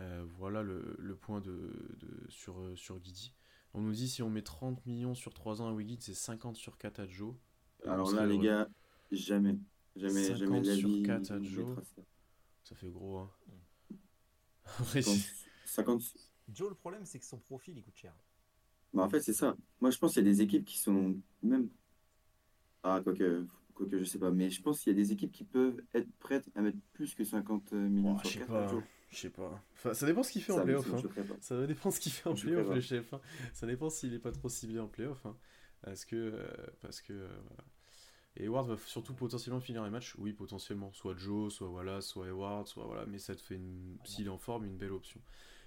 [0.00, 1.52] Euh, voilà le, le point de,
[2.00, 3.32] de- sur, euh, sur Guidi.
[3.74, 6.56] On nous dit si on met 30 millions sur 3 ans à Wiggins, c'est 50
[6.56, 7.32] sur 4 à Joe.
[7.86, 8.68] Alors là, les gars,
[9.12, 9.56] jamais.
[9.94, 11.76] Jamais, 50 jamais de la sur vie, 4 à Joe.
[12.64, 12.74] ça.
[12.74, 13.30] Fait gros, hein.
[14.80, 16.02] Après, Je pense c'est- 50.
[16.52, 18.14] Joe, le problème, c'est que son profil, il coûte cher.
[18.92, 19.56] Bah, en fait, c'est ça.
[19.80, 21.68] Moi, je pense qu'il y a des équipes qui sont même.
[22.82, 24.30] Ah, quoique, quoique je sais pas.
[24.30, 27.14] Mais je pense qu'il y a des équipes qui peuvent être prêtes à mettre plus
[27.14, 28.68] que 50 millions Oh, je sur sais 4 pas.
[28.68, 28.82] Joe.
[29.10, 29.62] Je sais pas.
[29.74, 30.92] Enfin, ça dépend ce qu'il fait Ça, en playoff.
[30.92, 31.02] hein.
[31.40, 33.12] Ça dépend ce qu'il fait en playoff, le chef.
[33.14, 33.20] hein.
[33.52, 35.24] Ça dépend s'il est pas trop ciblé en playoff.
[35.26, 35.36] Hein.
[35.82, 36.16] Parce que.
[36.16, 36.48] euh,
[36.80, 37.64] parce que euh, voilà.
[38.36, 40.16] Et Hayward va surtout potentiellement finir les matchs.
[40.18, 40.92] Oui, potentiellement.
[40.92, 43.06] Soit Joe, soit voilà, soit Hayward, soit voilà.
[43.06, 43.96] Mais ça te fait, une...
[44.04, 45.20] s'il est en forme, une belle option.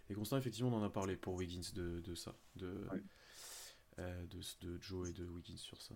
[0.09, 2.35] Et Constant, effectivement, on en a parlé pour Wiggins de, de ça.
[2.57, 3.01] De, Ouais.
[3.99, 5.95] euh, de, de Joe et de Wiggins sur ça.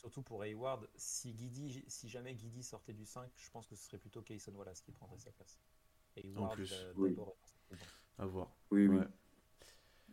[0.00, 3.84] Surtout pour Hayward, si, Guidi, si jamais Guidi sortait du 5, je pense que ce
[3.84, 5.58] serait plutôt Kayson Wallace qui prendrait sa place.
[6.16, 7.10] Hayward, plus, euh, oui.
[7.10, 7.36] d'abord,
[7.70, 7.84] est bon.
[8.16, 8.56] À voir.
[8.70, 8.88] Oui.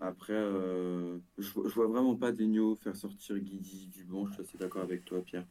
[0.01, 4.27] Après, euh, je, vois- je vois vraiment pas Digno faire sortir Guidi du banc.
[4.27, 5.47] Je suis assez d'accord avec toi, Pierre.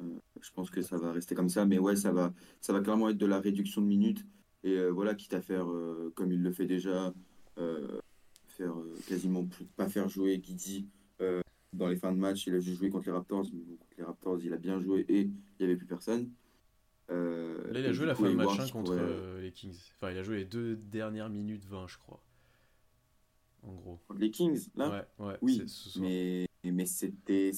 [0.00, 1.64] Euh, je pense que ça va rester comme ça.
[1.64, 4.26] Mais ouais, ça va, ça va clairement être de la réduction de minutes.
[4.64, 7.14] Et euh, voilà, quitte à faire, euh, comme il le fait déjà,
[7.56, 7.98] euh,
[8.48, 10.97] faire euh, quasiment plus, pas faire jouer Guidi euh,
[11.72, 12.46] dans les fins de match.
[12.46, 13.42] Il a juste joué contre les Raptors.
[13.44, 16.30] Contre les Raptors, il a bien joué et il n'y avait plus personne.
[17.10, 19.78] Euh, Là, il a joué la fin de match contre pourrait- euh, les Kings.
[19.96, 22.22] Enfin, il a joué les deux dernières minutes 20, je crois.
[23.62, 23.98] En gros.
[24.16, 25.04] les Kings, là?
[25.18, 25.38] ouais, ouais.
[25.42, 27.50] Oui, ce mais, mais c'était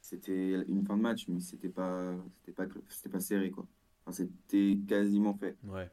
[0.00, 3.66] c'était une fin de match, mais c'était pas c'était pas c'était pas serré quoi.
[4.04, 5.56] Enfin, c'était quasiment fait.
[5.64, 5.88] Ouais.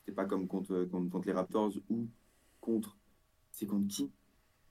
[0.00, 2.06] C'était pas comme contre, contre contre les Raptors ou
[2.60, 2.96] contre
[3.50, 4.10] c'est contre qui?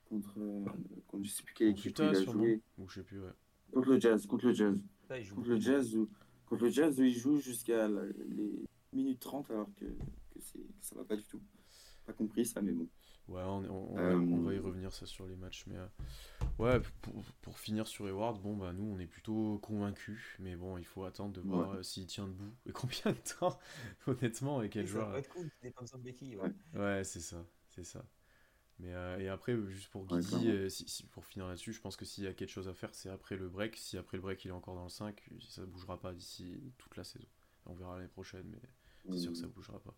[0.10, 0.66] Contre, euh,
[1.08, 2.44] contre je sais plus quelle équipe Utah, il a sûrement.
[2.44, 2.62] joué.
[2.78, 3.34] Ou je sais plus, ouais.
[3.74, 4.80] Contre le Jazz, contre le Jazz.
[5.10, 6.10] Là, il joue Contre le Jazz où,
[6.46, 10.40] contre le Jazz où il joue jusqu'à les minutes 30 alors que, que
[10.80, 11.42] ça va pas du tout.
[12.06, 12.88] pas compris ça, mais bon.
[13.28, 15.76] Ouais, on, on, va, y revenir ça sur les matchs, mais
[16.60, 20.78] ouais, pour, pour, finir sur Eward, bon bah nous on est plutôt convaincus, mais bon
[20.78, 23.60] il faut attendre de voir s'il tient debout et combien de temps,
[24.08, 25.14] honnêtement, et quel joueur.
[25.14, 26.54] ouais.
[26.74, 28.06] ouais c'est ça, c'est ça.
[28.80, 32.06] Mais euh, et après, juste pour Guidi, euh, si, pour finir là-dessus, je pense que
[32.06, 33.76] s'il y a quelque chose à faire, c'est après le break.
[33.76, 36.54] Si après le break il est encore dans le 5, ça ne bougera pas d'ici
[36.78, 37.28] toute la saison.
[37.66, 39.96] On verra l'année prochaine, mais c'est sûr que ça ne bougera pas.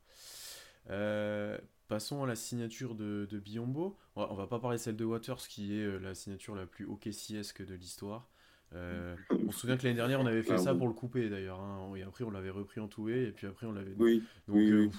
[0.92, 1.58] Euh,
[1.90, 3.98] passons à la signature de, de Biombo.
[4.16, 6.86] On va, va pas parler de celle de Waters, qui est la signature la plus
[6.86, 8.30] OKC-esque de l'histoire.
[8.72, 11.60] on se souvient que l'année dernière, on avait fait ça pour le couper d'ailleurs.
[11.60, 11.94] Hein.
[11.98, 13.94] Et après, on l'avait repris en toué, et puis après, on l'avait.
[13.98, 14.24] Oui.
[14.48, 14.94] Donc,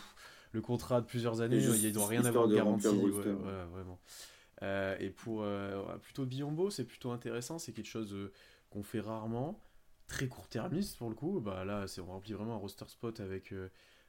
[0.53, 2.89] le contrat de plusieurs années, il ne doit rien avoir de garantie.
[2.89, 3.99] vraiment.
[4.63, 8.33] Euh, et pour euh, plutôt Biombo, c'est plutôt intéressant, c'est quelque chose euh,
[8.69, 9.59] qu'on fait rarement,
[10.07, 11.41] très court-termiste pour le coup.
[11.41, 13.55] Bah, là, on remplit vraiment un roster spot avec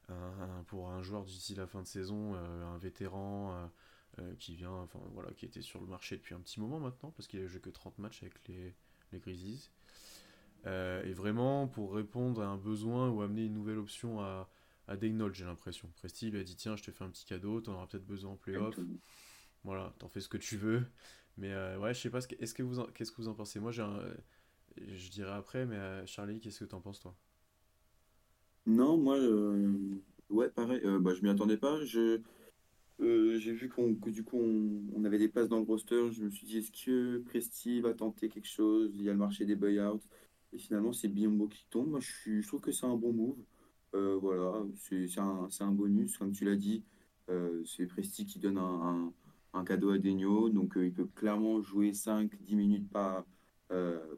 [0.09, 3.69] un, pour un joueur d'ici la fin de saison, un vétéran
[4.39, 7.27] qui vient, enfin voilà, qui était sur le marché depuis un petit moment maintenant, parce
[7.27, 8.75] qu'il a joué que 30 matchs avec les,
[9.13, 9.69] les Grizzlies.
[10.65, 14.49] et vraiment pour répondre à un besoin ou amener une nouvelle option à,
[14.87, 15.89] à Daynold, j'ai l'impression.
[15.95, 18.31] Presti lui a dit tiens, je te fais un petit cadeau, t'en auras peut-être besoin
[18.31, 18.79] en playoff.
[19.63, 20.83] Voilà, t'en fais ce que tu veux.
[21.37, 23.59] Mais euh, ouais, je sais pas, est-ce que vous qu'est-ce que vous en pensez?
[23.59, 23.85] Moi, j'ai
[24.77, 27.15] je dirais après, mais euh, Charlie, qu'est-ce que t'en penses toi?
[28.65, 30.81] Non, moi, euh, ouais, pareil.
[30.99, 31.83] bah, je m'y attendais pas.
[31.83, 32.21] Je
[32.99, 36.11] j'ai vu qu'on que du coup on, avait des places dans le roster.
[36.11, 39.17] Je me suis dit est-ce que Presti va tenter quelque chose Il y a le
[39.17, 40.01] marché des buyouts?
[40.53, 41.89] Et finalement, c'est Biombo qui tombe.
[41.89, 43.37] Moi, je, suis, je trouve que c'est un bon move.
[43.93, 46.83] Euh, voilà, c'est un, un, bonus, comme tu l'as dit.
[47.29, 49.13] Euh, c'est Presti qui donne un,
[49.53, 53.25] un, cadeau à Degno, donc euh, il peut clairement jouer 5-10 minutes par,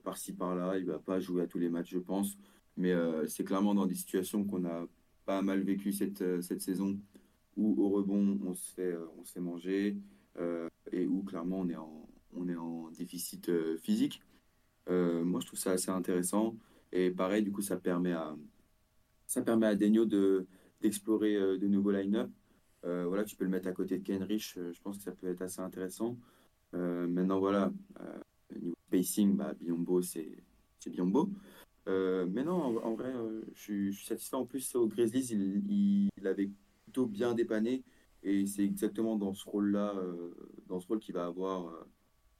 [0.04, 0.78] par-ci par-là.
[0.78, 2.38] Il va pas jouer à tous les matchs, je pense,
[2.78, 2.94] mais
[3.28, 4.88] c'est clairement dans des situations qu'on a
[5.26, 7.00] pas mal vécu cette, cette saison,
[7.56, 9.98] où au rebond on se fait, on se fait manger
[10.92, 14.22] et où clairement on est en, on est en déficit physique.
[14.90, 16.56] moi, je trouve ça assez intéressant.
[16.92, 18.36] Et pareil, du coup, ça permet à,
[19.34, 20.46] ça permet à Denio de,
[20.82, 22.30] d'explorer euh, de nouveaux line-up.
[22.86, 25.12] Euh, voilà, tu peux le mettre à côté de Kenrich, euh, je pense que ça
[25.12, 26.17] peut être assez intéressant.
[26.74, 27.72] maintenant, voilà,
[28.62, 30.38] niveau pacing, bah, Biombo, c'est,
[30.80, 31.30] c'est Biombo.
[31.88, 33.13] mais non, en, vrai,
[33.54, 34.36] je, suis, satisfait.
[34.36, 36.50] En plus, au Grizzlies, il, il, avait
[36.84, 37.84] plutôt bien dépanné.
[38.24, 39.93] Et c'est exactement dans ce rôle-là,
[40.67, 41.72] dans ce rôle qu'il va avoir.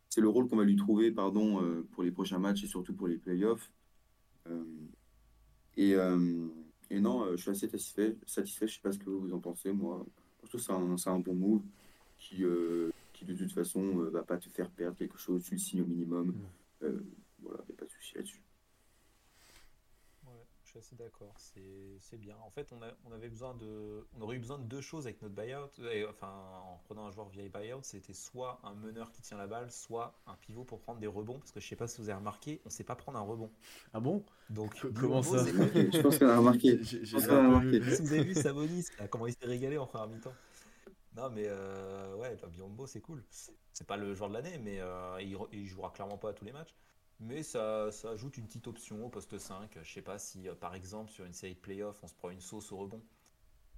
[0.10, 3.08] c'est le rôle qu'on va lui trouver, pardon, pour les prochains matchs et surtout pour
[3.08, 3.72] les playoffs.
[5.78, 5.96] et,
[6.90, 8.16] et non, euh, je suis assez satisfait.
[8.26, 8.68] satisfait.
[8.68, 9.72] Je sais pas ce que vous en pensez.
[9.72, 10.06] Moi,
[10.44, 11.64] je trouve que c'est un, bon move
[12.18, 15.44] qui, euh, qui de toute façon, ne euh, va pas te faire perdre quelque chose.
[15.44, 16.36] Tu le signes au minimum.
[16.82, 16.88] Mm.
[17.42, 18.42] voilà, il n'y a pas de souci là-dessus
[20.74, 21.34] suis assez d'accord.
[21.38, 22.36] C'est bien.
[22.46, 25.06] En fait, on, a, on, avait besoin de, on aurait eu besoin de deux choses
[25.06, 25.70] avec notre buyout.
[25.92, 26.32] Et, enfin,
[26.66, 30.16] en prenant un joueur via buyout, c'était soit un meneur qui tient la balle, soit
[30.26, 31.40] un pivot pour prendre des rebonds.
[31.40, 33.52] Parce que je sais pas si vous avez remarqué, on sait pas prendre un rebond.
[33.94, 34.24] Ah bon?
[34.50, 36.84] Donc, comment ça Je pense qu'on a remarqué.
[36.84, 40.34] Si vous avez vu Sabonis, comment il s'est régalé en première mi-temps.
[41.16, 43.24] Non, mais euh, ouais, Biombo, c'est cool.
[43.30, 46.46] C'est pas le joueur de l'année, mais euh, il, il jouera clairement pas à tous
[46.46, 46.74] les matchs.
[47.20, 49.78] Mais ça, ajoute une petite option au poste 5.
[49.82, 52.30] Je sais pas si, euh, par exemple, sur une série de playoffs, on se prend
[52.30, 53.02] une sauce au rebond.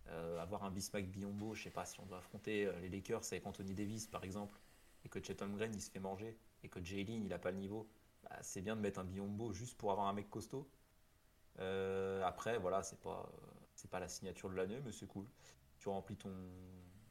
[0.08, 3.24] Euh, avoir un Bismack Biombo, je sais pas si on doit affronter euh, les Lakers
[3.32, 4.60] avec Anthony Davis, par exemple,
[5.04, 7.58] et que Chet Holmgren il se fait manger, et que Jalen il a pas le
[7.58, 7.90] niveau.
[8.24, 10.68] Bah, c'est bien de mettre un Biombo juste pour avoir un mec costaud.
[12.24, 13.32] après, voilà, c'est pas,
[13.76, 15.26] c'est pas la signature de l'année, mais c'est cool.
[15.80, 16.32] Tu remplis ton,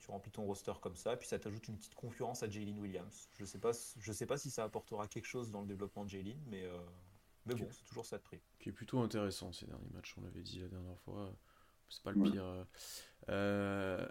[0.05, 3.29] tu remplis ton roster comme ça, puis ça t'ajoute une petite concurrence à Jalen Williams.
[3.39, 6.11] Je sais pas, je sais pas si ça apportera quelque chose dans le développement de
[6.11, 6.79] Jalen, mais, euh,
[7.47, 8.41] mais bon, c'est toujours ça de prix.
[8.59, 11.33] Qui est plutôt intéressant ces derniers matchs, on l'avait dit la dernière fois.
[11.89, 12.67] C'est pas le pire.
[13.29, 14.09] Euh,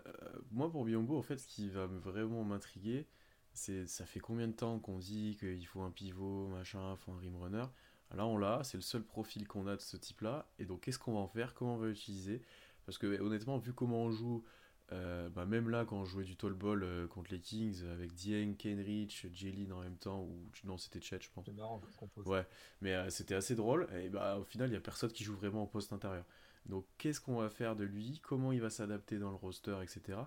[0.51, 3.07] moi, pour Biombo, en fait, ce qui va vraiment m'intriguer,
[3.53, 7.11] c'est ça fait combien de temps qu'on dit qu'il faut un pivot, machin, il faut
[7.11, 7.65] un rim runner?
[8.11, 10.47] Là, on l'a, c'est le seul profil qu'on a de ce type-là.
[10.59, 11.53] Et donc, qu'est-ce qu'on va en faire?
[11.53, 12.41] Comment on va l'utiliser?
[12.85, 14.43] Parce que, honnêtement, vu comment on joue,
[14.91, 18.13] euh, bah même là, quand on jouait du tall ball euh, contre les Kings avec
[18.13, 21.45] Dieng, Kenrich, Jelin en même temps, ou non, c'était Chet, je pense.
[21.45, 21.81] C'est marrant
[22.25, 22.45] Ouais,
[22.81, 23.87] mais euh, c'était assez drôle.
[23.95, 26.25] Et bah, au final, il n'y a personne qui joue vraiment au poste intérieur.
[26.65, 28.19] Donc, qu'est-ce qu'on va faire de lui?
[28.23, 30.19] Comment il va s'adapter dans le roster, etc.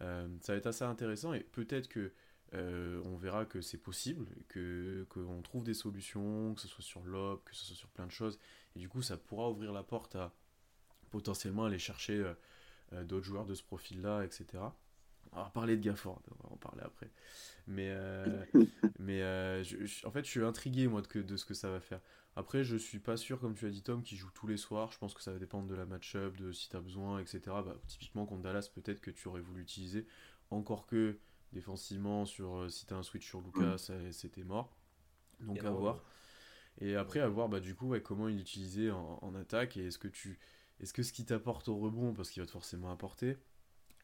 [0.00, 2.12] ça va être assez intéressant et peut-être que
[2.52, 7.44] on verra que c'est possible, que qu'on trouve des solutions, que ce soit sur l'op,
[7.44, 8.38] que ce soit sur plein de choses.
[8.76, 10.32] Et du coup, ça pourra ouvrir la porte à
[11.14, 12.34] potentiellement aller chercher euh,
[12.92, 14.62] d'autres joueurs de ce profil-là, etc.
[15.32, 17.10] On va parler de Gafford, on va en parler après.
[17.66, 18.44] Mais, euh,
[18.98, 19.64] mais euh,
[20.04, 22.00] en fait, je suis intrigué, moi, de, de, ce que ça va faire.
[22.36, 24.92] Après, je suis pas sûr, comme tu as dit, Tom, qui joue tous les soirs.
[24.92, 27.40] Je pense que ça va dépendre de la match-up, de si tu as besoin, etc.
[27.46, 30.06] Bah, typiquement, contre Dallas, peut-être que tu aurais voulu utiliser.
[30.50, 31.18] Encore que
[31.52, 34.76] défensivement, sur, si tu as un switch sur Lucas, c'était mort.
[35.40, 36.02] Donc à voir.
[36.80, 39.76] Et après, à voir bah, du coup comment il l'utiliser en, en, attaque.
[39.76, 40.38] Et est-ce que, tu,
[40.80, 43.36] est -ce que ce qui t'apporte au rebond, parce qu'il va te forcément apporter,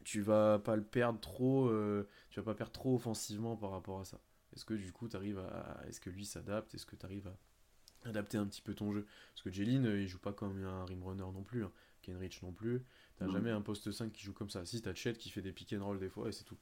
[0.04, 4.00] tu vas pas le perdre trop, euh, tu vas pas perdre trop offensivement par rapport
[4.00, 4.20] à ça?
[4.54, 7.28] Est-ce que du coup tu arrives à, est-ce que lui s'adapte, est-ce que tu arrives
[7.28, 9.06] à adapter un petit peu ton jeu?
[9.32, 11.72] Parce que Jeline, euh, il joue pas comme un rim runner non plus, hein.
[12.02, 12.82] Kenrich non plus.
[13.16, 14.64] T'as jamais un poste 5 qui joue comme ça.
[14.64, 16.56] Si t'as Chet qui fait des pick and roll des fois et c'est tout.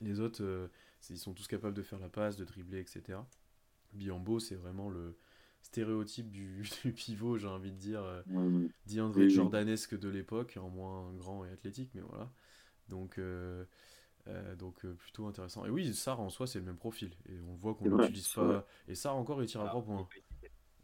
[0.00, 0.68] Les autres, euh,
[1.10, 3.18] ils sont tous capables de faire la passe, de dribbler, etc.
[3.92, 5.18] Biombo, c'est vraiment le
[5.62, 6.64] stéréotype du,
[6.94, 12.02] pivot, j'ai envie de dire, euh, Jordanesque de l'époque, en moins grand et athlétique, mais
[12.02, 12.30] voilà.
[12.88, 13.64] Donc, euh,
[14.28, 15.64] euh, donc euh, plutôt intéressant.
[15.66, 17.10] Et oui, Sar en soi, c'est le même profil.
[17.28, 18.66] Et on voit qu'on n'utilise pas.
[18.88, 20.08] Et Sar encore, il tire à 3 points.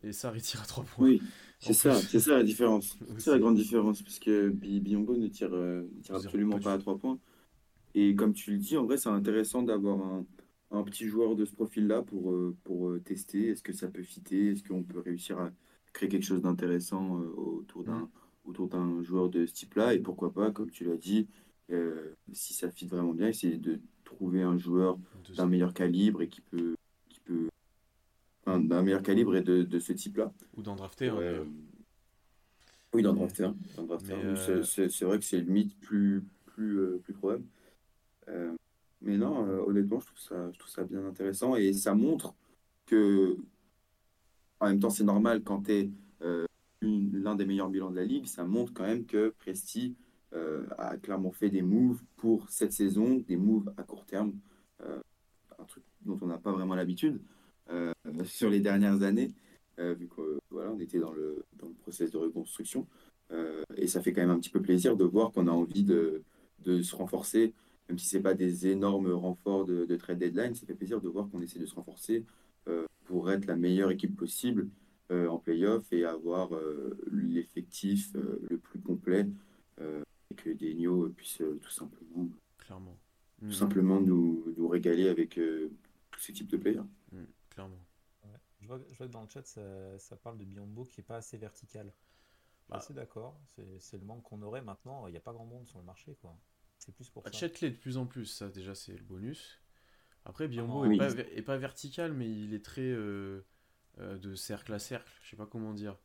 [0.03, 1.07] Et Sar, il tire à 3 points.
[1.07, 1.23] Oui,
[1.61, 2.99] c'est ça, c'est ça la différence.
[3.19, 5.57] C'est la grande différence, parce que Biombo ne tire,
[6.03, 7.19] tire absolument pas, à 3 points.
[7.95, 10.27] Et comme tu le dis, en vrai, c'est intéressant d'avoir un,
[10.73, 13.49] un, petit joueur de ce profil-là pour, pour tester.
[13.49, 14.53] Est-ce que ça peut fitter?
[14.53, 15.51] Est-ce qu'on peut réussir à
[15.93, 18.09] créer quelque chose d'intéressant autour d'un
[18.45, 19.95] autour d'un joueur de ce type-là?
[19.95, 21.29] Et pourquoi pas, comme tu l'as dit,
[21.71, 24.99] euh, si ça fit vraiment bien, essayer de trouver un joueur
[25.37, 26.77] d'un meilleur calibre et qui peut,
[27.09, 27.49] qui peut
[28.47, 30.33] d'un meilleur calibre et de, de ce type-là.
[30.57, 31.11] Ou d'en drafter.
[31.11, 31.45] Euh,
[32.93, 33.49] oui, d'en drafter.
[33.79, 37.45] Euh, c'est vrai que c'est limite plus, plus, plus probable.
[39.03, 42.35] Mais non, honnêtement, je trouve, ça, bien intéressant et ça montre
[42.87, 43.37] que,
[44.61, 45.91] en même temps, c'est normal quand tu es
[46.83, 49.97] l'un des meilleurs bilans de la ligue, ça montre quand même que Presti
[50.35, 54.33] euh, a clairement fait des moves pour cette saison, des moves à court terme,
[54.83, 55.01] euh,
[55.59, 57.21] un truc dont on n'a pas vraiment l'habitude
[57.71, 57.93] euh,
[58.25, 59.31] sur les dernières années,
[59.79, 62.87] vu qu'on voilà, était dans le, dans process de reconstruction.
[63.77, 66.23] et ça fait quand même un petit peu plaisir de voir qu'on a envie de,
[66.65, 67.53] se renforcer,
[67.93, 71.01] même si ce n'est pas des énormes renforts de, de, trade deadline, ça fait plaisir
[71.01, 72.25] de voir qu'on essaie de se renforcer
[73.05, 74.69] pour être la meilleure équipe possible
[75.11, 76.51] en playoff et avoir
[77.11, 79.27] l'effectif le plus complet
[80.33, 82.29] que Denio puisse euh, tout simplement,
[82.59, 82.97] clairement.
[83.41, 83.53] Tout mm.
[83.53, 85.71] simplement nous, nous, régaler avec euh,
[86.11, 86.83] tous ces types de players.
[87.13, 87.79] Mm, clairement.
[88.61, 91.05] Je, vois, je, vois, que dans le chat, ça, ça parle de Biombo qui est
[91.05, 91.93] pas assez vertical.
[92.69, 92.77] Bah.
[92.77, 93.41] assez d'accord.
[93.81, 95.09] C'est le manque qu'on aurait maintenant.
[95.09, 96.17] Il n'y a pas grand monde sur le marché.
[96.21, 96.39] quoi.
[96.85, 97.49] C'est plus pour bah, ça.
[97.49, 98.27] de plus en plus.
[98.27, 99.61] Ça, déjà, c'est le bonus.
[100.25, 103.43] Après, Biombo n'est pas, est pas, vertical, mais il est très euh,
[103.99, 105.13] de cercle à cercle.
[105.23, 105.97] Je sais pas comment dire.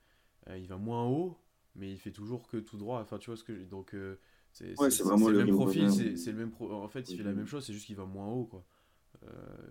[0.55, 1.37] il va moins haut,
[1.75, 3.01] mais il fait toujours que tout droit.
[3.01, 4.19] Enfin, tu vois ce que donc euh,
[4.51, 6.71] c'est vraiment le, même profil, c'est le même pro...
[6.71, 8.65] en fait, il fait la même chose, c'est juste qu'il va moins haut quoi.
[9.23, 9.27] Euh,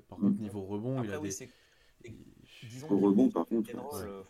[0.09, 1.51] par contre, niveau rebond, il a des
[2.62, 4.23] disons, Au rebond, par contre, euh,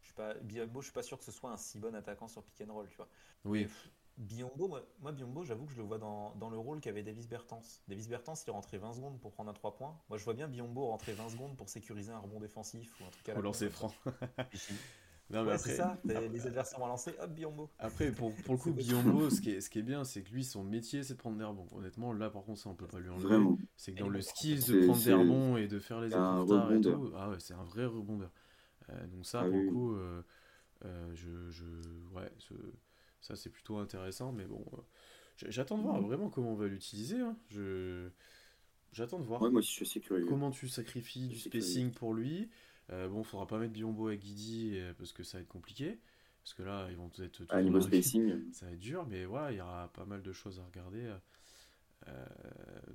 [0.00, 2.28] je suis pas Biombo, je suis pas sûr que ce soit un si bon attaquant
[2.28, 3.08] sur pick and roll, tu vois.
[3.44, 3.66] Oui.
[4.22, 7.28] Biombo, moi, moi, Biombo, j'avoue que je le vois dans, dans le rôle qu'avait Davis
[7.28, 7.82] Bertens.
[7.88, 9.98] Davis Bertens, il rentrait 20 secondes pour prendre un 3 points.
[10.08, 13.10] Moi, je vois bien Biombo rentrer 20 secondes pour sécuriser un rebond défensif ou un
[13.10, 13.92] truc à la Ou lancer franc.
[15.58, 17.70] c'est ça, les adversaires vont lancer, hop, Biombo.
[17.80, 20.30] Après, pour, pour le coup, Biombo, ce qui est, ce qui est bien, c'est que
[20.30, 21.66] lui, son métier, c'est de prendre des rebonds.
[21.72, 23.44] Honnêtement, là, par contre, ça, on peut pas lui enlever.
[23.76, 26.80] C'est que dans le skills de prendre des rebonds et de faire les efforts et
[26.80, 28.30] tout, ah ouais, c'est un vrai rebondeur.
[28.90, 30.22] Euh, donc ça, ah pour le coup, euh,
[30.84, 31.64] euh, je, je,
[32.14, 32.30] ouais,
[33.22, 34.64] ça, c'est plutôt intéressant, mais bon,
[35.36, 36.06] j'attends de voir mhm.
[36.06, 37.18] vraiment comment on va l'utiliser.
[37.18, 37.36] Hein.
[37.48, 38.08] Je...
[38.92, 39.40] J'attends de voir.
[39.40, 40.26] moi aussi, je suis curieux.
[40.26, 42.50] Comment tu sacrifies du spacing pour lui
[42.90, 45.98] euh, bon, faudra pas mettre Biombo et Guidi euh, parce que ça va être compliqué.
[46.42, 47.44] Parce que là, ils vont être.
[47.50, 48.42] À niveau spacing.
[48.52, 51.14] Ça va être dur, mais ouais, il y aura pas mal de choses à regarder.
[52.08, 52.26] Euh,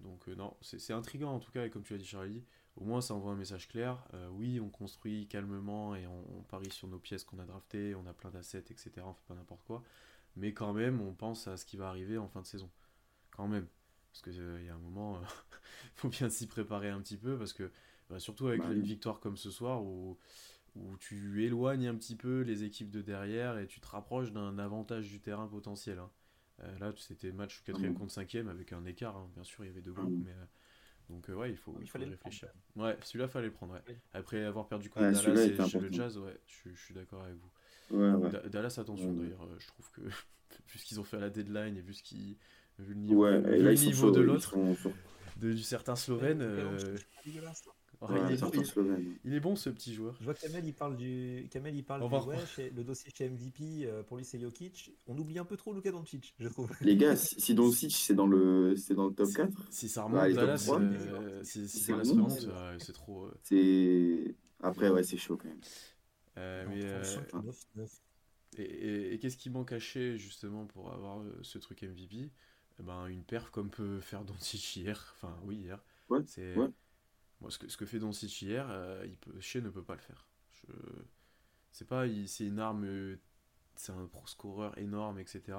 [0.03, 2.43] donc, non, c'est intriguant en tout cas, et comme tu as dit, Charlie,
[2.75, 4.05] au moins ça envoie un message clair.
[4.31, 8.13] oui, on construit calmement et on, parie sur nos pièces qu'on a draftées, on a
[8.13, 8.91] plein d'assets, etc.
[8.97, 9.81] On fait pas n'importe quoi.
[10.37, 12.69] Mais quand même, on pense à ce qui va arriver en fin de saison.
[13.31, 13.67] Quand même.
[14.11, 15.27] Parce qu'il y a un moment, il
[15.95, 17.71] faut bien s'y préparer un petit peu, parce que
[18.09, 20.17] bah, surtout avec bah une victoire comme ce soir où,
[20.75, 24.57] où tu éloignes un petit peu les équipes de derrière et tu te rapproches d'un
[24.59, 25.99] avantage du terrain potentiel.
[25.99, 26.09] Hein.
[26.63, 29.15] Euh, là, c'était match 4 ah contre 5 avec un écart.
[29.15, 29.29] Hein.
[29.33, 30.31] Bien sûr, il y avait deux groupes, mais.
[30.31, 30.45] Euh,
[31.09, 32.49] donc, euh, ouais, il faut, il, fallait réfléchir.
[32.75, 33.79] Ouais, celui-là, fallait le prendre.
[34.13, 37.35] Après avoir perdu contre Dallas et chez le Jazz, ouais, je, je suis d'accord avec
[37.35, 37.49] vous.
[37.91, 40.01] Dallas, attention d'ailleurs, je trouve que
[40.67, 42.37] vu ce qu'ils ont fait à la deadline et vu, ce qui,
[42.79, 44.55] vu le niveau, vu le niveau de l'autre,
[45.37, 46.43] de, du certain Slovène.
[49.25, 50.15] il, est, bon ce petit joueur.
[50.19, 52.15] Je vois que Kamel il parle du Kamel il parle du
[52.75, 54.93] le dossier chez MVP euh, pour lui c'est Jokic.
[55.07, 56.69] On oublie un peu trop Luka Doncic, je trouve.
[56.81, 60.31] Les gars, si, Doncic c'est dans le c'est dans le top 4, si ça remonte
[60.31, 63.25] Dallas, euh, si, si, ça remonte, c'est trop.
[63.25, 63.33] Euh.
[63.43, 65.61] C'est après ouais, c'est chaud quand même.
[66.37, 66.81] Mais
[68.57, 72.31] et, et, qu'est-ce qui manque à chez justement pour avoir ce truc MVP
[72.79, 75.83] eh ben, une perf comme peut faire Doncic hier, enfin oui hier.
[76.09, 76.69] Ouais, c'est ouais.
[77.41, 79.95] Moi, ce que, ce que fait Doncic hier, euh, il peut, Shea ne peut pas
[79.95, 80.27] le faire.
[80.53, 80.73] Je...
[81.71, 83.17] C'est pas, c'est une arme, euh,
[83.75, 85.57] c'est un scoreur énorme, etc.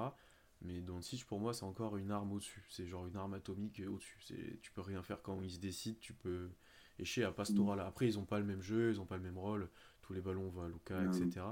[0.61, 2.65] Mais Doncic, pour moi, c'est encore une arme au-dessus.
[2.69, 4.19] C'est genre une arme atomique euh, au-dessus.
[4.21, 5.99] C'est, tu peux rien faire quand il se décide.
[5.99, 6.51] Tu peux.
[6.97, 7.59] Et Shea a pas Mm.
[7.59, 7.85] aura-là.
[7.85, 9.69] Après, ils ont pas le même jeu, ils ont pas le même rôle.
[10.09, 11.11] Tous les ballons vont à Luka, Non.
[11.11, 11.45] etc.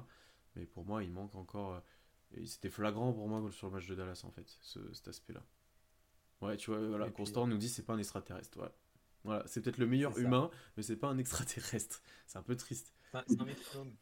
[0.55, 1.75] Mais pour moi, il manque encore.
[2.35, 5.43] euh, c'était flagrant pour moi sur le match de Dallas, en fait, ce- cet aspect-là.
[6.41, 8.57] Ouais, tu vois, voilà, puis, Constant nous dit c'est pas un extraterrestre.
[8.59, 8.69] Ouais.
[9.23, 12.01] Voilà, c'est peut-être le meilleur humain, mais c'est pas un extraterrestre.
[12.25, 12.93] C'est un peu triste.
[13.13, 13.23] Enfin.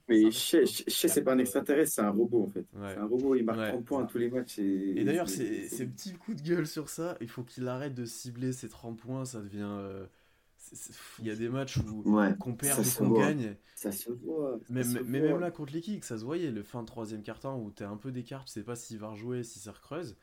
[0.08, 0.32] Mais.
[0.32, 2.66] Shea, c'est pas un extraterrestre, c'est un robot en fait.
[2.74, 2.94] Ouais.
[2.94, 3.70] C'est un robot, il marque Ouais.
[3.72, 4.58] 30 points à tous les matchs.
[4.60, 8.06] Et, Et d'ailleurs, ces, petits coups de gueule sur ça, il faut qu'il arrête de
[8.06, 9.26] cibler ses 30 points.
[9.26, 9.60] Ça devient.
[9.68, 10.08] euh,
[11.20, 13.56] Il y a des matchs où Ouais, qu'on perd se qu'on gagne.
[13.76, 14.60] ça se voit.
[14.68, 15.30] ça Même, se mais voit.
[15.30, 17.84] même là contre les Kicks, ça se voyait, le fin de troisième quart-temps où t'es
[17.84, 20.18] un peu d'écart, tu sais pas s'il va rejouer, si ça recreuse.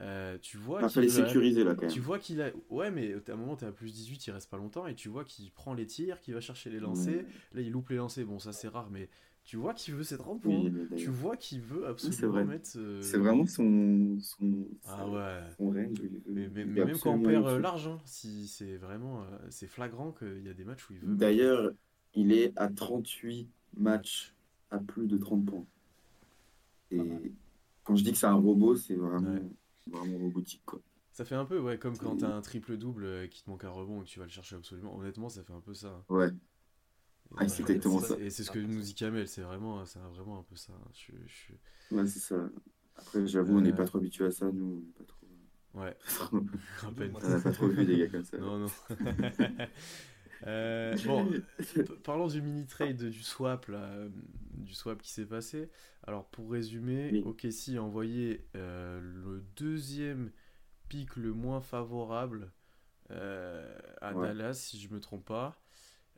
[0.00, 2.06] Euh, tu vois Il qu'il fallait sécuriser là quand Tu même.
[2.06, 2.50] vois qu'il a.
[2.70, 5.08] Ouais, mais à un moment, t'es à plus 18, il reste pas longtemps, et tu
[5.08, 7.24] vois qu'il prend les tirs, qu'il va chercher les lancers.
[7.52, 9.08] Là, il loupe les lancers, bon, ça c'est rare, mais
[9.44, 10.60] tu vois qu'il veut ses 30 points.
[10.62, 12.44] Oui, Tu vois qu'il veut absolument vrai.
[12.44, 12.70] mettre.
[12.76, 15.40] euh, C'est vraiment son, son, Ah ouais.
[15.58, 15.92] son veut-
[16.26, 19.22] Mais, même quand on perd euh, l'argent, si c'est vraiment.
[19.22, 21.06] euh, c'est flagrant qu'il y a des matchs où il veut.
[21.08, 21.70] mettre- D'ailleurs,
[22.14, 24.34] il est à 38 matchs
[24.70, 25.66] à plus de 30 points.
[26.90, 27.00] Et
[27.84, 29.42] quand je dis que c'est un robot, c'est vraiment, Ouais.
[29.86, 30.80] vraiment robotique quoi.
[31.12, 34.00] Ça fait un peu, ouais, comme quand t'as un triple-double qui te manque un rebond
[34.00, 34.96] et que tu vas le chercher absolument.
[34.96, 35.88] Honnêtement, ça fait un peu ça.
[35.88, 36.04] hein.
[36.08, 36.30] Ouais.
[37.48, 38.16] C'est exactement ça.
[38.18, 40.72] Et c'est ce que nous dit Kamel, c'est vraiment, c'est vraiment un peu ça.
[40.72, 40.88] hein.
[40.94, 42.48] Je, je- Ouais, c'est ça.
[42.96, 44.64] Après, j'avoue, on n'est Euh, pas trop habitué à ça, nous.
[44.64, 45.26] On n'est pas trop...
[45.74, 45.96] Ouais,
[46.84, 48.36] on n'a pas trop vu des gars comme ça.
[48.38, 48.66] Non, non.
[50.44, 51.30] Euh, bon,
[52.02, 54.08] parlons du mini trade du swap là, euh,
[54.54, 55.70] du swap qui s'est passé.
[56.02, 57.22] Alors pour résumer, Oui.
[57.24, 60.32] OKC a envoyé euh, le deuxième
[60.88, 62.50] pick le moins favorable
[63.12, 64.28] euh, à Ouais.
[64.28, 65.61] Dallas, si je me trompe pas,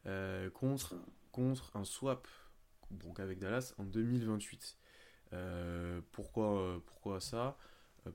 [0.07, 0.95] euh, contre
[1.33, 2.29] contre un swap
[2.91, 4.79] donc avec Dallas en 2028.
[5.33, 7.57] Euh, pourquoi, euh, pourquoi ça?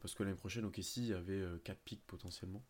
[0.01, 2.63] Parce que l'année prochaine, OKC avait 4 picks potentiellement.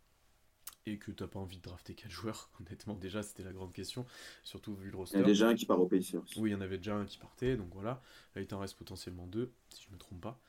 [0.86, 4.06] Et que t'as pas envie de drafter 4 joueurs, honnêtement, déjà c'était la grande question,
[4.44, 5.18] surtout vu le Il y roster.
[5.18, 6.24] a déjà un qui part au Pacers.
[6.38, 8.02] Oui, il y en avait déjà un qui partait, donc voilà.
[8.36, 10.40] Là, il t'en reste potentiellement deux, si je me trompe pas.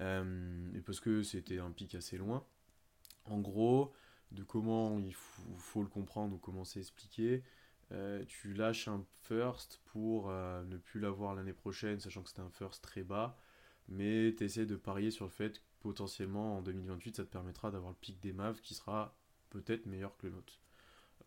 [0.00, 2.44] Euh, et parce que c'était un pic assez loin.
[3.26, 3.92] En gros,
[4.32, 7.42] de comment il faut, faut le comprendre ou comment c'est expliqué,
[7.92, 12.42] euh, tu lâches un first pour euh, ne plus l'avoir l'année prochaine, sachant que c'était
[12.42, 13.36] un first très bas,
[13.88, 17.70] mais tu essaies de parier sur le fait que potentiellement en 2028, ça te permettra
[17.70, 19.16] d'avoir le pic des Mavs qui sera
[19.50, 20.60] peut-être meilleur que le nôtre.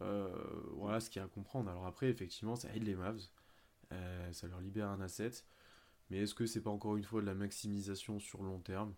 [0.02, 0.30] Euh,
[0.74, 1.70] voilà ce qu'il y a à comprendre.
[1.70, 3.22] Alors après, effectivement, ça aide les Mavs.
[4.32, 5.32] Ça leur libère un asset.
[6.10, 8.94] Mais est-ce que c'est pas encore une fois de la maximisation sur long terme?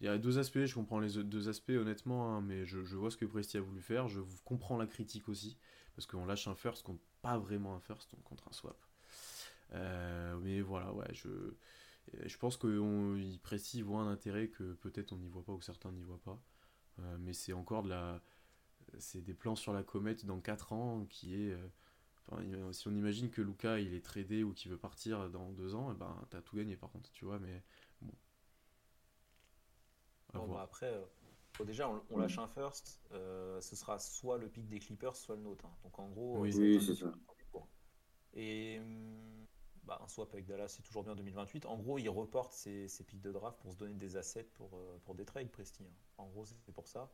[0.00, 3.10] Il y a deux aspects, je comprends les deux aspects honnêtement, hein, mais je, vois
[3.10, 4.08] ce que Presti a voulu faire.
[4.08, 5.56] Je comprends la critique aussi,
[5.94, 8.76] parce qu'on lâche un first contre pas vraiment un first, donc contre un swap.
[9.72, 11.28] Euh, mais voilà, ouais, je,
[12.26, 15.92] je pense que Presti voit un intérêt que peut-être on n'y voit pas ou certains
[15.92, 16.40] n'y voient pas.
[17.00, 18.22] Euh, mais c'est encore de la.
[18.98, 21.52] C'est des plans sur la comète dans 4 ans qui est.
[21.52, 21.68] euh,
[22.26, 22.42] Enfin,
[22.72, 25.90] si on imagine que Luca il est tradé ou qu'il veut partir dans deux ans,
[25.92, 27.62] eh ben, t'as tout gagné par contre, tu vois, mais
[28.00, 28.14] bon.
[30.34, 31.04] Bah, après, euh,
[31.58, 33.00] bon, déjà, on, on lâche un first.
[33.12, 35.64] euh, ce sera soit le pic des Clippers, soit le nôtre.
[35.66, 35.76] hein.
[35.84, 36.50] Donc en gros, Oui.
[36.54, 37.12] euh, Oui, c'est ça.
[38.34, 39.46] Et hum,
[39.84, 41.66] bah, un swap avec Dallas, c'est toujours bien 2028.
[41.66, 44.78] En gros, il reporte ses, ses pics de draft pour se donner des assets pour,
[45.04, 45.84] pour des trades, Presti.
[45.84, 45.92] hein.
[46.18, 47.10] En gros, c'est pour ça.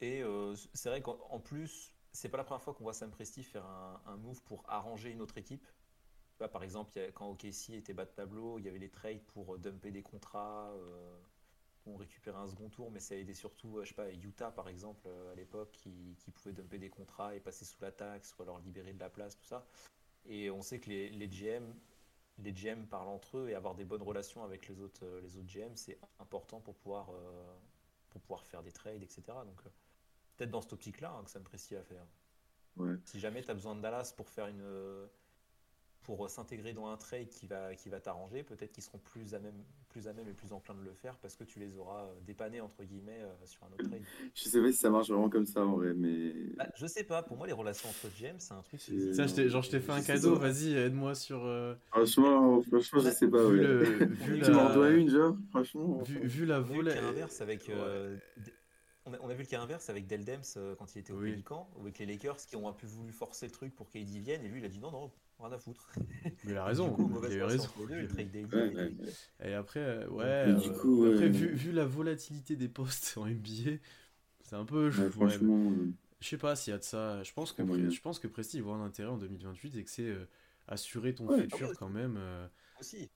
[0.00, 3.10] Et euh, c'est vrai qu'en en plus, c'est pas la première fois qu'on voit Sam
[3.10, 5.66] Presti faire un, un move pour arranger une autre équipe.
[6.52, 8.90] Par exemple, il y a- quand OKC était bas de tableau, il y avait les
[8.90, 11.18] trades pour dumper des contrats, euh,
[11.94, 14.50] on récupérait un second tour, mais ça a aidé surtout, euh, je sais pas, Utah
[14.50, 17.92] par exemple, euh, à l'époque, qui, qui pouvait dumper des contrats et passer sous la
[17.92, 19.66] taxe, ou alors libérer de la place, tout ça.
[20.26, 21.74] Et on sait que les, les GM,
[22.38, 25.36] les GM parlent entre eux et avoir des bonnes relations avec les autres, euh, les
[25.36, 27.56] autres GM, c'est important pour pouvoir, euh,
[28.10, 29.22] pour pouvoir faire des trades, etc.
[29.26, 29.70] Donc, euh,
[30.36, 32.06] peut-être dans cette optique-là hein, que ça me précise à faire.
[32.76, 32.94] Ouais.
[33.04, 35.08] Si jamais tu as besoin de Dallas pour faire une
[36.02, 39.34] pour euh, s'intégrer dans un trade qui va qui va t'arranger, peut-être qu'ils seront plus
[39.34, 41.76] à même plus à même et plus enclins de le faire parce que tu les
[41.76, 44.02] auras euh, dépannés entre guillemets euh, sur un autre trade.
[44.34, 46.32] Je sais pas si ça marche vraiment comme ça en vrai, mais.
[46.56, 48.80] Bah, je sais pas, pour moi les relations entre GM c'est un truc.
[48.80, 51.44] Ça, je genre, je t'ai fait un cadeau, vas-y, aide-moi sur.
[51.44, 53.44] euh, Franchement, franchement, je sais pas.
[53.48, 53.66] vu ouais.
[53.66, 56.02] le- vu Tu m'en la- dois une, genre Franchement.
[56.02, 57.68] vu, vu la l'inverse avec.
[57.68, 58.18] Ouais.
[59.04, 61.42] on, a, vu le cas inverse avec Del Dems euh, quand il était au oui.
[61.76, 64.44] ou avec les Lakers qui ont un peu voulu forcer le truc pour KD vienne,
[64.44, 65.90] et lui il a dit non, non, rien à foutre.
[66.24, 67.68] Mais il a raison, il a eu raison.
[69.40, 73.78] et après, euh, ouais, du coup, après, vu, vu, la volatilité des postes en NBA,
[74.40, 74.90] c'est un peu.
[74.90, 75.72] franchement.
[76.20, 77.22] Je sais pas s'il y a de ça.
[77.22, 80.12] Je pense que, je pense que Presti voit un intérêt en 2028 et que c'est
[80.66, 82.18] assurer ton futur ah quand même.
[82.80, 83.10] Aussi.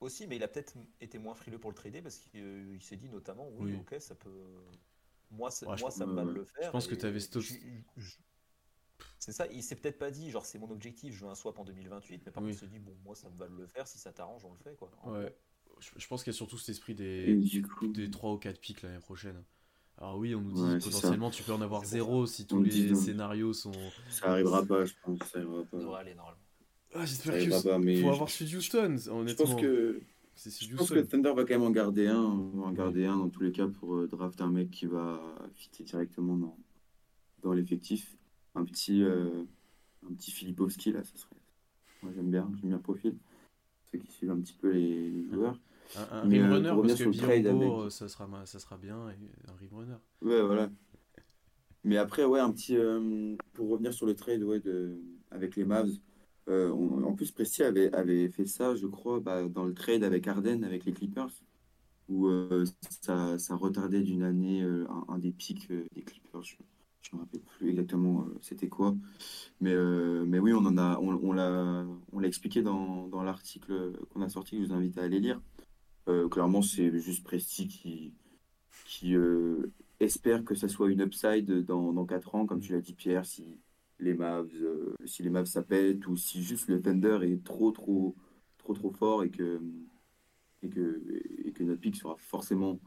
[0.00, 3.08] Aussi, mais il a peut-être été moins frileux pour le trader parce qu'il s'est dit
[3.08, 4.28] notamment oui, ok, ça peut.
[5.30, 6.66] Moi, moi ça me va de le faire.
[6.66, 7.20] Je pense que tu avais
[9.18, 11.58] C'est ça, il s'est peut-être pas dit, genre c'est mon objectif, je veux un swap
[11.58, 13.66] en 2028, mais par contre il se dit, bon, moi ça me va de le
[13.66, 14.76] faire, si ça t'arrange, on le fait.
[14.76, 14.90] quoi.
[15.06, 15.34] Ouais,
[15.80, 17.34] je, pense qu'il y a surtout cet esprit des,
[17.82, 19.42] des 3 ou 4 pics l'année prochaine.
[19.98, 23.52] Alors oui, on nous dit potentiellement tu peux en avoir zéro si tous les scénarios
[23.52, 23.72] sont.
[24.10, 25.18] Ça arrivera pas, je pense.
[25.20, 25.78] Ça arrivera pas.
[25.78, 26.40] Ça devrait aller normalement.
[26.94, 29.24] Ah, j'espère qu'il faut avoir su Houston, honnêtement.
[29.26, 30.00] Je pense que.
[30.36, 33.42] Je pense que Thunder va quand même en garder un, en garder un dans tous
[33.42, 35.20] les cas pour euh, draft un mec qui va
[35.54, 36.58] fitter directement dans,
[37.44, 38.16] dans l'effectif.
[38.54, 39.44] Un petit, euh,
[40.08, 41.36] un petit Filipowski là, ça serait.
[42.02, 43.16] Moi j'aime bien, j'aime bien le profil.
[43.90, 45.58] Ceux qui suivent un petit peu les joueurs.
[45.96, 47.92] Un, un Mais, rim runner, parce que Biombo, avec...
[47.92, 49.96] ça, sera, ça sera bien, et un rim runner.
[50.22, 50.70] Ouais, voilà.
[51.84, 52.76] Mais après, ouais, un petit.
[52.76, 54.98] Euh, pour revenir sur le trade ouais, de,
[55.30, 55.90] avec les Mavs,
[56.48, 60.26] euh, en plus, Presti avait, avait fait ça, je crois, bah, dans le trade avec
[60.28, 61.30] Arden, avec les Clippers,
[62.08, 62.64] où euh,
[63.00, 66.42] ça, ça, retardait d'une année euh, un, des pics des Clippers.
[66.42, 66.56] Je
[67.12, 68.94] ne me rappelle plus exactement c'était quoi.
[69.60, 69.74] Mais,
[70.26, 74.28] mais oui, on en a, on, l'a, on l'a expliqué dans, dans l'article qu'on a
[74.28, 75.40] sorti, que je vous invite à aller lire.
[76.30, 78.14] clairement, c'est juste Presti qui,
[78.86, 79.14] qui
[80.00, 83.24] espère que ça soit une upside dans, dans 4 ans, comme tu l'as dit, Pierre,
[83.24, 83.44] si
[83.98, 85.48] les Mavs, euh, si les Mavs
[86.06, 88.14] ou si juste le Thunder est trop trop
[88.58, 89.60] trop trop fort et que
[90.62, 91.02] et que,
[91.44, 92.80] et que notre pick sera forcément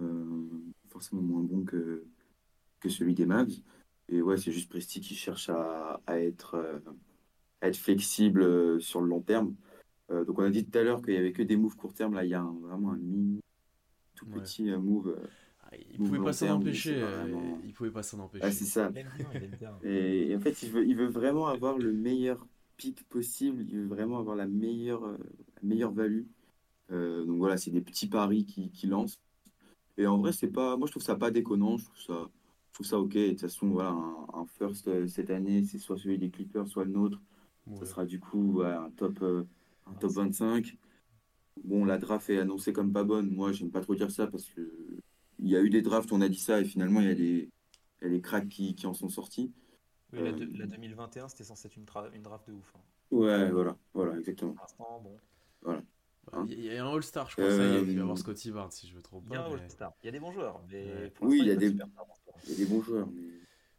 [0.00, 0.48] euh,
[0.88, 2.04] forcément moins bon que,
[2.82, 3.52] que celui des Mavs.
[4.08, 6.78] Et ouais, c'est juste Presti qui cherche à, à être, euh,
[7.60, 9.54] à être flexible sur le long terme.
[10.10, 12.14] donc on a dit tout à l'heure qu'il n'y avait que des moves court terme.
[12.14, 13.40] Là, il y a vraiment un mini
[14.14, 15.16] tout petit move
[15.90, 17.02] il pouvait pas s'en empêcher.
[17.02, 18.44] Euh, il pouvait pas s'en empêcher.
[18.44, 18.90] Ah, c'est ça.
[19.82, 23.64] Et, en fait, il veut, il veut vraiment avoir le meilleur pic possible.
[23.68, 25.18] Il veut vraiment avoir la meilleure, euh,
[25.56, 26.24] la meilleure value.
[26.90, 29.18] Euh, donc voilà, c'est des petits paris qui, qui lancent.
[29.96, 30.76] Et en vrai, c'est pas.
[30.76, 31.78] Moi, je trouve ça pas déconnant.
[31.78, 32.30] Je trouve ça,
[32.82, 33.14] trouve ça ok.
[33.14, 36.92] de toute façon, voilà, un, first cette année, c'est soit celui des Clippers, soit le
[36.92, 37.20] nôtre.
[37.78, 39.22] Ça sera du coup un top,
[39.86, 40.76] un top 25.
[41.64, 43.30] Bon, la draft est annoncée comme pas bonne.
[43.30, 44.68] Moi, j'aime pas trop dire ça parce que
[45.38, 47.14] il y a eu des drafts, on a dit ça, et finalement, il y a
[47.14, 47.50] des,
[48.00, 49.52] il y a des cracks qui, qui en sont sortis.
[50.12, 52.72] Oui, la, 2021, euh, c'était censé être une, une, draft de ouf.
[52.76, 52.80] Hein.
[53.10, 54.54] Ouais, voilà, voilà, exactement.
[54.78, 55.16] bon.
[55.62, 55.82] Voilà.
[56.30, 57.50] Bah, il y a un All-Star, je crois.
[57.50, 59.34] Ça y est, il va y avoir euh, Scotty Barnes, si je me trompe pas.
[59.34, 59.92] Il y a un All-Star.
[60.02, 60.60] Il y a des bons joueurs.
[60.70, 61.68] Mais oui, il y, a des...
[61.68, 63.08] il y a des bons joueurs.
[63.08, 63.22] Mais...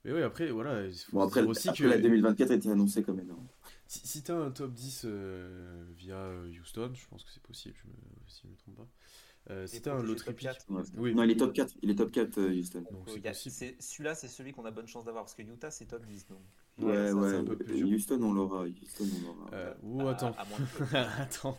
[0.03, 0.85] mais oui, après, voilà.
[0.85, 1.89] Il faut bon, après, aussi après que...
[1.89, 3.47] la 2024 a été annoncée comme énorme.
[3.87, 6.29] Si, si tu as un top 10 euh, via
[6.59, 7.93] Houston, je pense que c'est possible, je me...
[8.27, 8.87] si je ne me trompe pas.
[9.49, 10.49] Euh, C'était un loterie pick.
[10.95, 11.13] Oui.
[11.13, 11.73] Non, il est top 4.
[11.81, 12.85] Il est top 4, euh, Houston.
[13.33, 16.27] Celui-là, c'est celui qu'on a bonne chance d'avoir parce que Utah, c'est top 10.
[16.27, 16.39] Donc.
[16.79, 17.83] Ouais, ouais.
[17.83, 18.63] Houston, on l'aura.
[18.63, 19.49] Houston, on l'aura.
[19.53, 20.35] Euh, ou attends.
[21.19, 21.57] attends.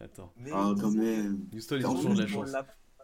[0.00, 0.32] attends.
[0.38, 1.46] Mais ah, quand même.
[1.54, 2.52] Houston, ils ont toujours de la chance.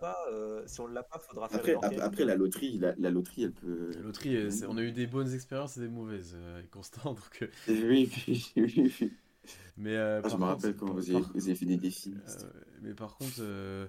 [0.00, 1.78] Pas, euh, si on l'a pas, faudra après, faire.
[1.82, 3.92] Après, après, la loterie, la, la, loterie, elle peut.
[3.94, 7.14] La loterie, on a eu des bonnes expériences et des mauvaises, euh, Constant.
[7.14, 7.48] Donc.
[7.68, 9.12] Oui, oui, oui.
[9.76, 12.14] Mais euh, ah, je me rappelle quand vous, avez, fait des défis.
[12.28, 12.50] Euh,
[12.82, 13.86] mais par contre, euh,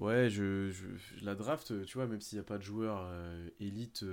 [0.00, 3.08] ouais, je, je, la draft, tu vois, même s'il n'y a pas de joueur
[3.60, 4.04] élite,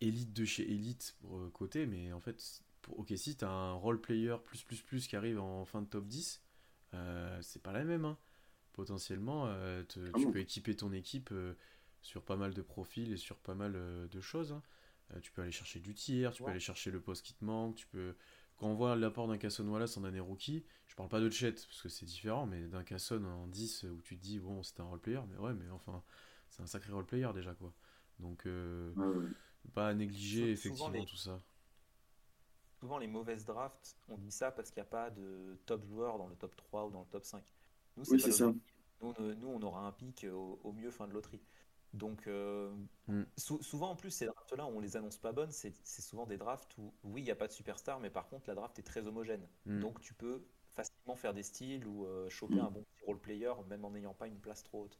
[0.00, 3.72] élite de chez élite pour côté, mais en fait, pour ok, si tu as un
[3.72, 6.42] role player plus plus plus qui arrive en fin de top 10,
[7.40, 8.04] c'est pas la même.
[8.04, 8.18] Hein.
[8.72, 11.34] Potentiellement, ah tu peux équiper ton équipe
[12.02, 14.52] sur pas mal de profils et sur pas mal de choses.
[14.52, 14.62] Hein.
[15.20, 17.74] tu peux aller chercher du tir, tu peux aller chercher le poste qui te manque,
[17.74, 18.14] tu peux
[18.58, 21.52] quand on voit l'apport d'un Casson Wallace en année rookie, je parle pas de Chet
[21.52, 24.80] parce que c'est différent, mais d'un Casson en 10 où tu te dis, bon, c'est
[24.80, 26.02] un role-player, mais ouais, mais enfin,
[26.48, 27.72] c'est un sacré role-player déjà, quoi.
[28.18, 28.92] Donc, euh,
[29.74, 31.38] pas à négliger effectivement tout ça.
[32.80, 36.16] Souvent, les mauvaises drafts, on dit ça parce qu'il n'y a pas de top joueur
[36.16, 37.42] dans le top 3 ou dans le top 5.
[37.96, 38.52] Nous, oui, c'est ça.
[39.00, 41.42] Nous, on aura un pic au, au mieux fin de loterie.
[41.94, 42.70] Donc, euh,
[43.06, 43.22] mm.
[43.36, 45.52] souvent en plus, ces drafts-là, on les annonce pas bonnes.
[45.52, 48.48] C'est souvent des drafts où, oui, il n'y a pas de superstar, mais par contre,
[48.48, 49.46] la draft est très homogène.
[49.66, 49.80] Mm.
[49.80, 50.44] Donc, tu peux
[50.74, 52.60] facilement faire des styles ou euh, choper mm.
[52.60, 54.98] un bon petit role player, même en n'ayant pas une place trop haute.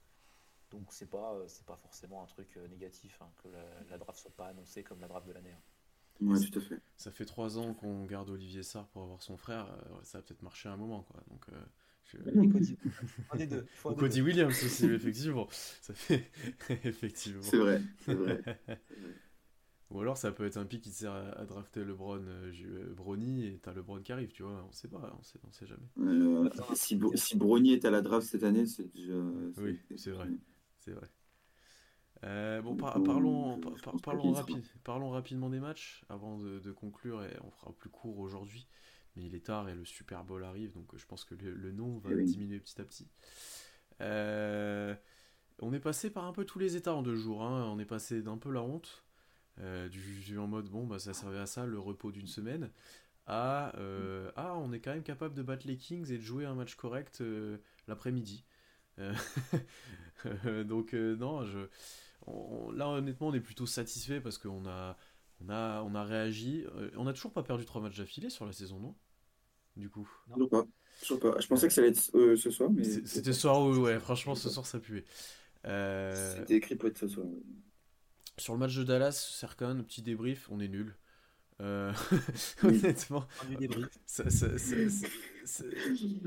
[0.71, 3.49] Donc, c'est pas, euh, c'est pas forcément un truc négatif hein, que
[3.91, 5.53] la, draft soit pas annoncée comme la draft de l'année.
[5.53, 6.27] Hein.
[6.27, 6.81] Ouais, tout à fait.
[6.97, 9.69] Ça fait trois ans qu'on garde Olivier Sarr pour avoir son frère.
[10.03, 11.23] ça va peut-être marcher un moment, quoi.
[11.29, 11.47] Donc,
[13.33, 13.67] Un des deux.
[13.85, 15.47] Ou Cody Williams aussi, effectivement.
[15.51, 16.31] Ça fait.
[16.85, 17.43] effectivement.
[17.43, 18.43] C'est vrai, c'est vrai.
[19.91, 23.47] Ou alors ça peut être un pic qui sert à, drafter LeBron, euh, euh Brony
[23.47, 25.89] et t'as LeBron qui arrive, tu vois, on sait pas, on sait, on sait jamais.
[25.99, 29.15] Euh, si, si Brony est à la draft cette année, c'est déjà.
[29.57, 30.29] Oui, c'est vrai,
[30.89, 31.09] c'est vrai.
[32.25, 34.33] Euh, bon, parlons, parlons,
[34.83, 38.67] parlons, rapidement des matchs avant de, conclure et on fera plus court aujourd'hui.
[39.17, 41.99] Mais il est tard et le Super Bowl arrive, donc je pense que le, nom
[41.99, 43.09] va diminuer petit à petit.
[44.01, 47.45] on est passé par un peu tous les états en deux jours.
[47.45, 47.71] Hein.
[47.73, 49.05] On est passé d'un peu la honte
[49.61, 52.71] euh, du, en mode bon bah ça servait à ça le repos d'une semaine
[53.27, 56.45] à euh, ah on est quand même capable de battre les Kings et de jouer
[56.45, 57.59] un match correct euh,
[57.89, 58.45] l'après-midi
[60.65, 61.59] donc non je
[62.75, 64.97] là honnêtement on est plutôt satisfait parce qu'on a
[65.41, 66.65] on a on a réagi.
[66.97, 68.95] On a toujours pas perdu trois matchs d'affilée sur la saison non?
[69.77, 70.11] Du coup.
[70.37, 70.49] Non.
[70.49, 70.67] pas.
[71.03, 74.51] Je pensais que ça allait être ce soir mais c'était ce soir ouais franchement ce
[74.51, 74.67] soir.
[74.67, 75.05] ça puait.
[75.65, 77.27] C'était écrit pour être ce soir.
[78.37, 80.97] sur le match de Dallas, Serkan, petit débrief, on est nul.
[81.61, 81.93] Euh,
[82.63, 83.27] honnêtement.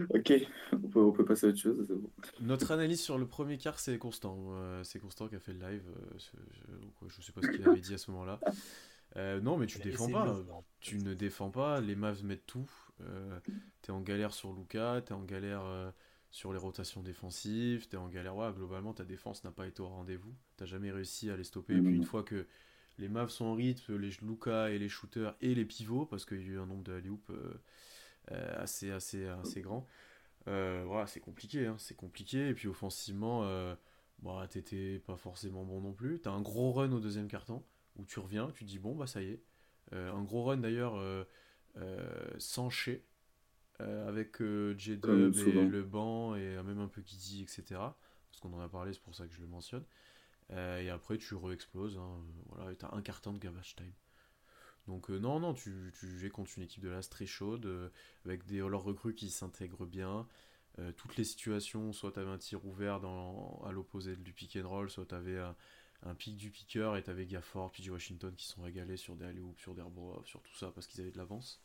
[0.09, 0.33] ok,
[0.73, 1.87] on peut, passer à autre chose.
[2.41, 4.37] Notre analyse sur le premier quart, c'est Constant.
[4.49, 5.83] Euh, c'est Constant qui a fait le live.
[5.87, 6.17] Euh,
[7.01, 8.39] je, ne sais pas ce qu'il avait dit à ce moment-là.
[9.41, 10.43] non, mais tu défends pas.
[10.81, 11.79] Tu ne défends pas.
[11.79, 12.69] Les Mavs mettent tout.
[13.81, 15.63] tu es en galère sur Luca, tu es en galère
[16.29, 18.35] sur les rotations défensives, tu es en galère.
[18.35, 20.33] Ouais, globalement, ta défense n'a pas été au rendez-vous.
[20.57, 21.75] Tu jamais réussi à les stopper.
[21.75, 22.45] Et puis, une fois que
[23.01, 26.41] les Mavs sont en rythme, les Luka et les shooters et les pivots, parce qu'il
[26.41, 27.53] y a eu un nombre de alley euh,
[28.31, 29.87] euh, assez, assez, assez grand,
[30.47, 31.65] euh, voilà, c'est compliqué.
[31.65, 32.49] Hein, c'est compliqué.
[32.49, 33.43] Et puis, offensivement,
[34.19, 36.21] bah, t'étais pas forcément bon non plus.
[36.21, 37.63] Tu as un gros run au deuxième carton
[37.97, 39.43] où tu reviens, tu te dis, bon, bah ça y est.
[39.91, 40.95] un gros run d'ailleurs
[42.37, 43.03] sans chez
[43.81, 47.63] euh, avec euh, J-Dub et le banc et même un peu Kizzy, etc.
[47.69, 49.83] Parce qu'on en a parlé, c'est pour ça que je le mentionne.
[50.51, 51.97] Euh, et après, tu re-exploses.
[51.97, 53.93] Hein, voilà, tu as un carton de garbage time.
[54.87, 57.91] Donc non, non, tu, tu joues contre une équipe de l'As très chaude,
[58.25, 60.27] avec des leurs recrues qui s'intègrent bien.
[60.97, 62.99] toutes les situations, soit tu avais un tir ouvert
[63.63, 65.55] à l'opposé du pick and roll, soit tu avais un,
[66.03, 69.25] un pick du picker et tu avais Gafford, puis Washington qui sont régalés sur des
[69.25, 69.83] alley sur des
[70.25, 71.61] sur tout ça parce qu'ils avaient de l'avance.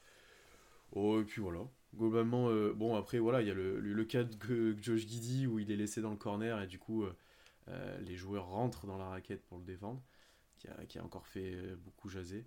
[0.93, 1.61] Oh, et puis voilà.
[1.97, 5.59] Globalement, euh, bon, après, voilà, il y a le, le, cas de Josh Giddy où
[5.59, 7.05] il est laissé dans le corner et du coup,
[7.68, 10.02] euh, euh, les joueurs rentrent dans la raquette pour le défendre,
[10.58, 12.46] qui a, qui a encore fait beaucoup jaser.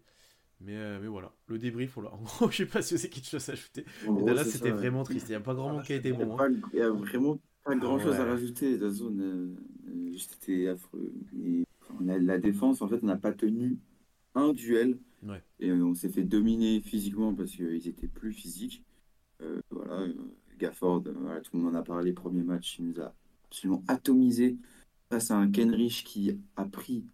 [0.61, 2.13] Mais, mais voilà, le débrief, voilà.
[2.13, 3.86] en gros, je sais pas si c'est quelque chose à ajouter.
[4.09, 5.28] mais là, c'était vraiment triste.
[5.30, 6.38] Il n'y a pas grand monde qui a été bon.
[6.39, 6.49] Hein.
[6.74, 8.78] Il n'y a vraiment pas grand chose à rajouter.
[8.78, 9.57] La zone,
[10.17, 11.13] c'était affreux.
[12.01, 13.78] la défense, en fait, n'a pas tenu
[14.36, 14.97] un duel
[15.59, 18.84] et on s'est fait dominer physiquement parce qu'ils étaient plus physiques.
[19.41, 20.13] Euh, voilà, euh,
[20.57, 23.13] Gafford, euh, tout le monde en a parlé, premier match, il nous a
[23.45, 24.57] absolument atomisé
[25.10, 27.05] face à un Kenrich qui a pris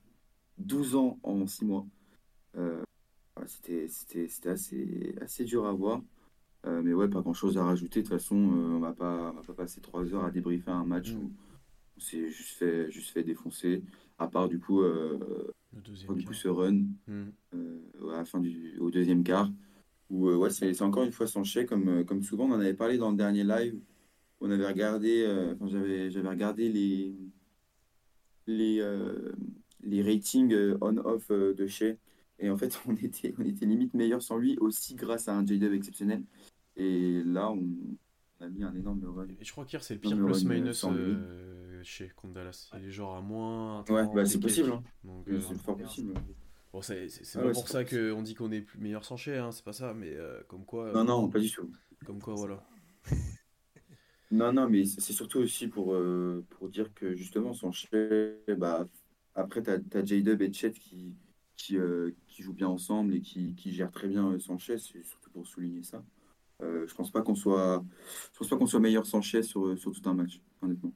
[0.57, 1.85] 12 ans en 6 mois.
[3.47, 3.87] c'était
[4.45, 6.01] assez, assez dur à voir.
[6.65, 8.01] mais ouais, pas grand chose à rajouter.
[8.01, 11.13] De toute façon, on va pas, va pas passer 3 heures à débriefer un match
[11.13, 11.17] mm.
[11.17, 11.31] où
[11.97, 13.83] on s'est juste fait, juste fait défoncer.
[14.17, 14.81] À part du coup,
[15.73, 19.49] du coup ce run à la fin du, au deuxième quart
[20.09, 22.45] où euh, ouais, c'est encore une fois son chèque, comme, euh, comme souvent.
[22.45, 23.79] On en avait parlé dans le dernier live.
[24.41, 27.15] On avait regardé, euh, j'avais, j'avais regardé les,
[28.47, 28.81] les,
[29.83, 31.97] les ratings on-off de Shea.
[32.39, 35.45] Et en fait, on était, on était limite meilleur sans lui, aussi grâce à un
[35.45, 36.23] J-Dub exceptionnel.
[36.75, 37.65] Et là, on,
[38.43, 39.27] a mis un énorme run.
[39.39, 40.85] Et je crois qu'hier, c'est le pire plus-minus
[41.83, 42.69] chez contre Dallas.
[42.77, 43.85] Il est genre à moins.
[43.89, 44.71] Ouais, bah, c'est possible.
[44.71, 44.83] Hein.
[45.39, 46.13] c'est fort possible
[46.81, 49.73] c'est ah pas pour ça qu'on dit qu'on est plus meilleur sans hein, c'est pas
[49.73, 50.91] ça, mais euh, comme quoi.
[50.93, 51.69] Non, non, pas du tout.
[52.05, 52.63] Comme quoi, voilà.
[54.35, 57.71] non, non, mais c'est surtout aussi pour, euh, pour dire que justement, son
[58.57, 58.87] bah,
[59.33, 61.15] après, tu as, J-Dub et Chet qui,
[61.55, 65.29] qui, euh, qui, jouent bien ensemble et qui, qui gèrent très bien son c'est surtout
[65.31, 66.03] pour souligner ça.
[66.61, 67.83] je pense pas qu'on soit,
[68.33, 70.93] je pense pas qu'on soit meilleur sans sur, sur tout un match, honnêtement.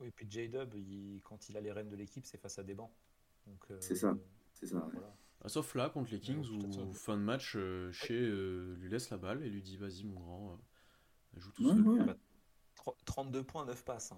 [0.00, 0.74] Oui, et puis J-Dub,
[1.22, 2.90] quand il a les rênes de l'équipe, c'est face à des bancs.
[3.80, 4.16] C'est ça.
[5.44, 9.10] Ah, sauf là, contre les Kings, où fin de match, euh, chez euh, lui laisse
[9.10, 12.16] la balle et lui dit vas-y mon grand, euh, joue tout seul.
[13.04, 14.12] 32 bah, points, 9 passes.
[14.12, 14.16] Hein,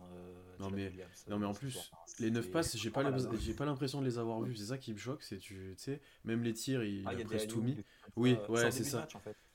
[0.59, 0.92] non, mais,
[1.28, 3.05] non mais en plus, les 9 passes, j'ai pas,
[3.38, 6.00] j'ai pas l'impression de les avoir vus, c'est ça qui me choque, c'est tu sais,
[6.24, 7.76] même les tirs, il, ah, a presque tout mis.
[8.16, 9.07] Oui, ouais, c'est ça.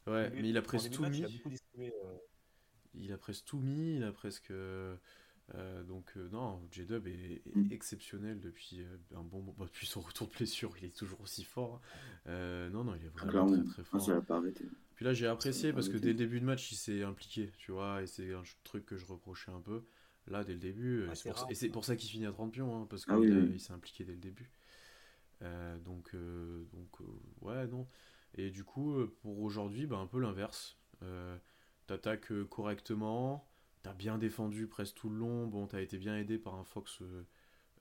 [0.07, 1.23] Ouais, mais il a presque tout mis.
[2.95, 4.51] Il a presque tout mis, il a presque
[5.55, 7.71] euh, donc euh, non, J-Dub est, mm.
[7.71, 11.43] exceptionnel depuis euh, un bon bah, depuis son retour de blessure, il est toujours aussi
[11.43, 11.81] fort.
[12.27, 14.01] non non, il est vraiment très très fort.
[14.01, 14.65] ça pas arrêté.
[14.99, 17.71] Puis là, j'ai apprécié parce que dès le début de match, il s'est impliqué, tu
[17.71, 19.85] vois, et c'est un truc que je reprochais un peu.
[20.27, 23.05] Là, dès le début, et c'est pour ça qu'il finit à 30 pions, hein, parce
[23.07, 24.51] ah qu'il s'est impliqué dès le début.
[25.85, 26.13] donc,
[26.73, 26.99] donc
[27.39, 27.87] ouais, non.
[28.35, 30.77] Et du coup, pour aujourd'hui, bah, un peu l'inverse.
[31.87, 33.49] T'attaques correctement,
[33.83, 35.47] t'as bien défendu presque tout le long.
[35.47, 37.01] Bon, t'as été bien aidé par un Fox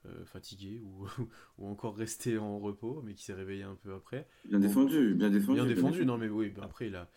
[0.05, 1.07] euh, euh, fatigué ou,
[1.57, 4.27] ou, encore resté en repos, mais qui s'est réveillé un peu après.
[4.45, 5.59] Bien défendu, bien défendu.
[5.59, 7.09] Bien défendu, non mais oui, bah, après il a.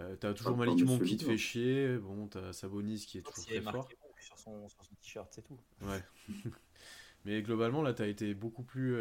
[0.00, 3.44] Euh, t'as toujours Malik Monk qui te fait chier, bon, t'as Sabonis qui est toujours
[3.44, 3.88] très fort.
[4.20, 5.58] Sur son, sur son t-shirt, c'est tout.
[5.82, 6.02] Ouais.
[7.26, 8.96] mais globalement, là, t'as été beaucoup plus,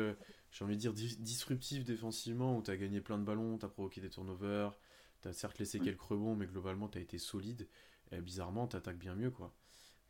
[0.51, 4.09] j'ai envie de dire, disruptif défensivement, où t'as gagné plein de ballons, t'as provoqué des
[4.09, 4.77] turnovers,
[5.21, 7.69] t'as certes laissé quelques rebonds, mais globalement, t'as été solide.
[8.11, 9.55] Et bizarrement, t'attaques bien mieux, quoi.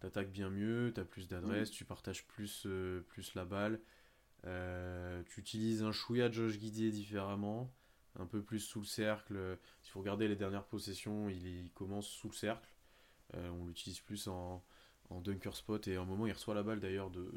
[0.03, 3.79] T'attaques bien mieux, t'as plus d'adresse, tu partages plus, euh, plus la balle.
[4.45, 7.73] Euh, tu utilises un chouïa Josh Guidier différemment,
[8.19, 9.57] un peu plus sous le cercle.
[9.81, 12.69] Si vous regardez les dernières possessions, il, commence sous le cercle.
[13.35, 14.61] Euh, on l'utilise plus en,
[15.09, 17.31] en, dunker spot et à un moment il reçoit la balle d'ailleurs de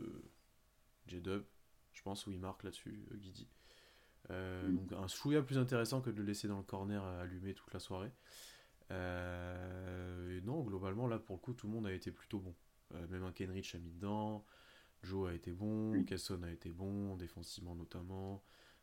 [1.06, 1.44] J-Dub,
[1.92, 3.46] je pense, où il marque là-dessus, Guidi.
[4.28, 7.78] Donc un chouïa plus intéressant que de le laisser dans le corner allumé toute la
[7.78, 8.10] soirée.
[8.90, 12.54] Euh, et non, globalement, là, pour le coup, tout le monde a été plutôt bon.
[12.94, 14.44] Euh, même un Kenrich a mis dedans.
[15.02, 16.02] Joe a été bon.
[16.04, 18.42] Casson a été bon, défensivement notamment.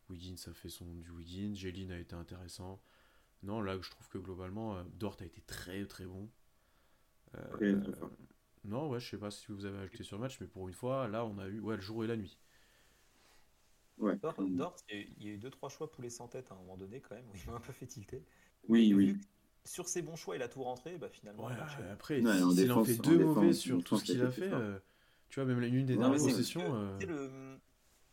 [0.10, 1.56] Wiggins a fait son du Wiggins.
[1.56, 2.82] Jeline a été intéressant.
[3.41, 6.30] Non, là, je trouve que globalement, euh, Dort a été très très bon.
[8.64, 10.74] non, ouais, je sais pas si vous avez ajouté sur le match, mais pour une
[10.74, 12.38] fois, là, on a eu ouais, le jour et la nuit.
[13.97, 14.18] Ouais.
[14.18, 17.16] Dort, il y a eu 2-3 choix poulet sans tête à un moment donné, quand
[17.16, 18.24] même, où il m'a un peu fait tilter.
[18.68, 19.18] Oui, oui
[19.66, 21.47] sur ses bons choix, il a tout rentré, bah finalement.
[21.91, 24.78] après, s'il en, fait deux mauvais sur tout ce qu'il a fait, euh,
[25.30, 26.76] tu vois, même l'une des dernières possessions.
[26.76, 26.99] Euh...
[26.99, 27.30] Le...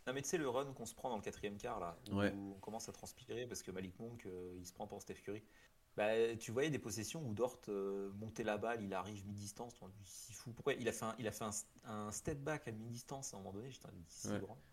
[0.07, 2.55] Non, mais tu sais, le run qu'on se prend dans le quatrième quart, là, où
[2.57, 5.42] on commence à transpirer parce que Malik Monk, euh, il se prend pour Steph Curry.
[5.96, 9.74] Bah, tu voyais des possessions où Dort euh, montait la balle, il arrive mi-distance.
[10.05, 10.53] Si fou.
[10.53, 11.44] Pourquoi il a fait un, il a fait
[11.84, 13.68] un, step back à mi-distance à un moment donné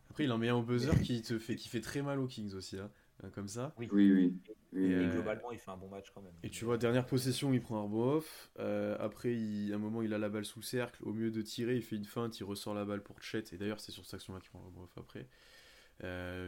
[0.10, 2.28] Après, il en met un au buzzer qui te fait, qui fait très mal aux
[2.28, 2.78] Kings aussi.
[2.78, 2.92] Hein.
[3.24, 3.74] Euh, comme ça.
[3.78, 4.38] Oui, oui, oui.
[4.74, 6.34] Et, euh, globalement, il fait un bon match quand même.
[6.44, 8.52] Et tu vois, dernière possession, il prend un rebond off.
[8.60, 11.04] Euh, après, il, à un moment, il a la balle sous le cercle.
[11.04, 13.44] Au mieux de tirer, il fait une feinte, il ressort la balle pour Chet.
[13.54, 15.28] Et d'ailleurs, c'est sur cette action-là qu'il prend le rebond off après.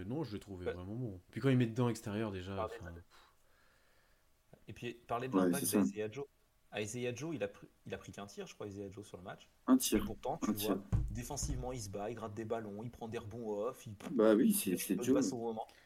[0.05, 1.20] non, je l'ai trouvé vraiment bon.
[1.32, 2.67] Puis quand il met dedans extérieur, déjà.
[4.67, 6.26] Et puis, parler de l'impact ouais, Joe.
[6.72, 9.05] À Isaiah Joe, il a, pris, il a pris qu'un tir, je crois, Isaiah Joe
[9.05, 9.49] sur le match.
[9.65, 10.01] Un tir.
[10.01, 10.78] Et pourtant, tu vois,
[11.09, 13.88] défensivement, il se bat, il gratte des ballons, il prend des rebonds off.
[13.88, 13.95] Il...
[14.11, 15.34] Bah oui, c'est Joe.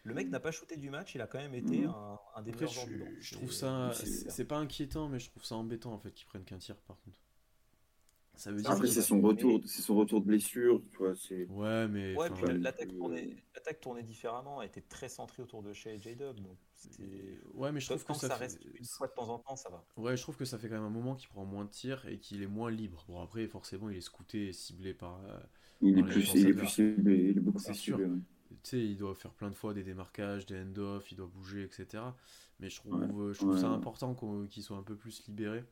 [0.03, 1.93] Le mec n'a pas shooté du match, il a quand même été mhm.
[2.35, 5.55] un, des meilleurs joueurs du Je trouve ça, c'est pas inquiétant, mais je trouve ça
[5.55, 7.19] embêtant en fait qu'ils prennent qu'un tir par contre.
[8.35, 11.15] Ça veut dire Après, c'est son retour, c'est son retour de blessure, tu vois.
[11.15, 11.45] C'est.
[11.49, 12.15] Ouais, mais.
[12.15, 13.35] Ouais, l'attaque tournait,
[13.81, 16.57] tournait, différemment, elle était très centrée autour de chez J-Dub, donc
[17.53, 19.85] Ouais, mais je trouve que ça, reste une fois de temps en temps, ça va.
[19.97, 22.05] Ouais, je trouve que ça fait quand même un moment qu'il prend moins de tirs
[22.07, 23.05] et qu'il est moins libre.
[23.07, 25.23] Bon, après, forcément, il est scouté et ciblé par.
[25.23, 25.39] Euh,
[25.81, 27.97] il, est plus, il est plus ciblé, il est beaucoup plus sûr.
[27.97, 31.63] Tu sais, il doit faire plein de fois des démarquages, des end-off, il doit bouger,
[31.63, 32.03] etc.
[32.59, 34.15] Mais je trouve, je trouve ça important
[34.49, 35.63] qu'il soit un peu plus libéré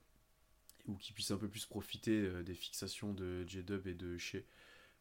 [0.88, 4.39] ou qu'il puisse un peu plus profiter euh, des fixations de J-Dub et de Shea.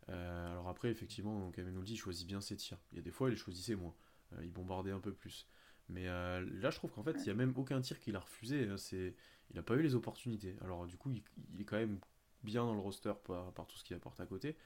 [0.08, 2.78] Euh, alors après, effectivement, Kamel nous dit, il choisit bien ses tirs.
[2.92, 3.94] Il y a des fois, il les choisissait moins.
[4.42, 5.46] il bombardait un peu plus.
[5.88, 8.20] Mais euh, là, je trouve qu'en fait, il n'y a même aucun tir qu'il a
[8.20, 8.68] refusé.
[8.68, 9.14] Hein, c'est...
[9.50, 10.56] Il n'a pas eu les opportunités.
[10.60, 11.98] Alors, du coup, il, est quand même
[12.44, 14.56] bien dans le roster par, par tout ce qu'il apporte à côté.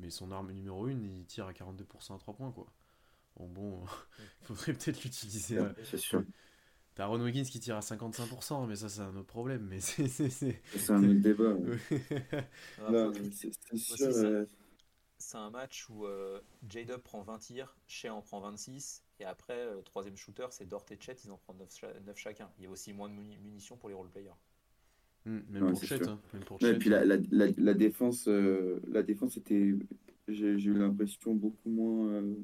[0.00, 2.50] Mais son arme numéro 1, il tire à 42% à 3 points.
[2.50, 2.66] Quoi.
[3.36, 3.84] Bon, bon,
[4.18, 5.60] il faudrait peut-être l'utiliser.
[5.84, 6.24] c'est sûr.
[6.94, 9.66] T'as Ron Wiggins qui tire à 55%, mais ça, c'est un autre problème.
[9.70, 11.56] Mais c'est, c'est, un autre débat.
[13.32, 14.46] c'est, sûr.
[15.18, 19.64] C'est un match où euh, J-Dub prend 20 tirs, Shea en prend 26 et après,
[19.66, 22.50] le euh, troisième shooter, c'est Dort et Chet, ils en prennent 9, chacun.
[22.58, 24.30] Il y a aussi moins de munitions pour les role-players.
[25.24, 26.18] Hmm, même, pour Chet, hein,
[26.60, 29.74] Et puis la, la, la, défense, euh, la défense était,
[30.26, 32.34] j'ai eu l'impression, beaucoup moins, euh,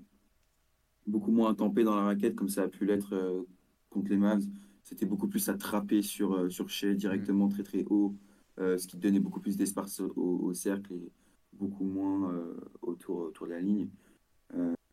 [1.08, 3.44] beaucoup moins intempée dans la raquette, comme ça a pu l'être
[3.90, 4.44] contre les Mavs.
[4.82, 7.52] C'était beaucoup plus attrapé sur, sur Shea directement hmm.
[7.52, 8.14] très très haut,
[8.56, 11.12] ce qui donnait beaucoup plus d'espace au, au, cercle et
[11.52, 12.32] beaucoup moins
[12.82, 13.88] autour, autour de la ligne.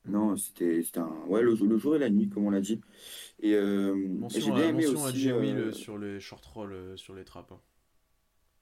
[0.08, 1.10] Non, c'était un...
[1.28, 2.80] ouais, le, le, jour et la nuit, comme on l'a dit.
[3.40, 3.96] Et, euh,
[4.30, 5.30] j'ai bien aimé aussi.
[5.30, 5.72] À euh...
[5.72, 7.52] sur les short rolls, euh, sur les trappes.
[7.52, 7.60] Hein.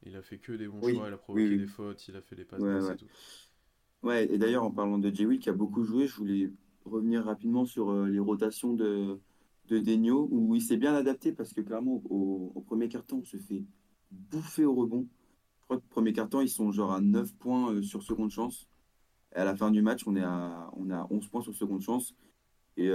[0.06, 2.36] Il a fait que des bons choix, il a provoqué des fautes, il a fait
[2.36, 3.06] des passes ouais, et tout.
[4.04, 5.26] Ouais, et d'ailleurs, en parlant de J.
[5.26, 6.52] Will qui a beaucoup joué, je voulais
[6.86, 9.20] revenir rapidement sur euh, les rotations de,
[9.68, 13.26] de Denio, où il s'est bien adapté parce que clairement, au, au premier carton, on
[13.26, 13.64] se fait
[14.12, 15.08] bouffer au rebond.
[15.60, 18.68] Je crois que premier carton, ils sont genre à 9 points sur seconde chance.
[19.34, 21.82] Et à la fin du match, on est à, on a 11 points sur seconde
[21.82, 22.16] chance.
[22.76, 22.90] Et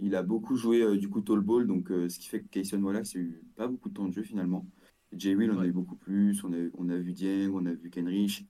[0.00, 3.14] il a beaucoup joué du coup tall ball, donc ce qui fait que Kayson Wallace
[3.16, 4.66] a eu pas beaucoup de temps de jeu finalement.
[5.12, 6.42] Jay Will, on a eu beaucoup plus.
[6.44, 8.46] On a, on a vu Dieng, on a vu Kenrich.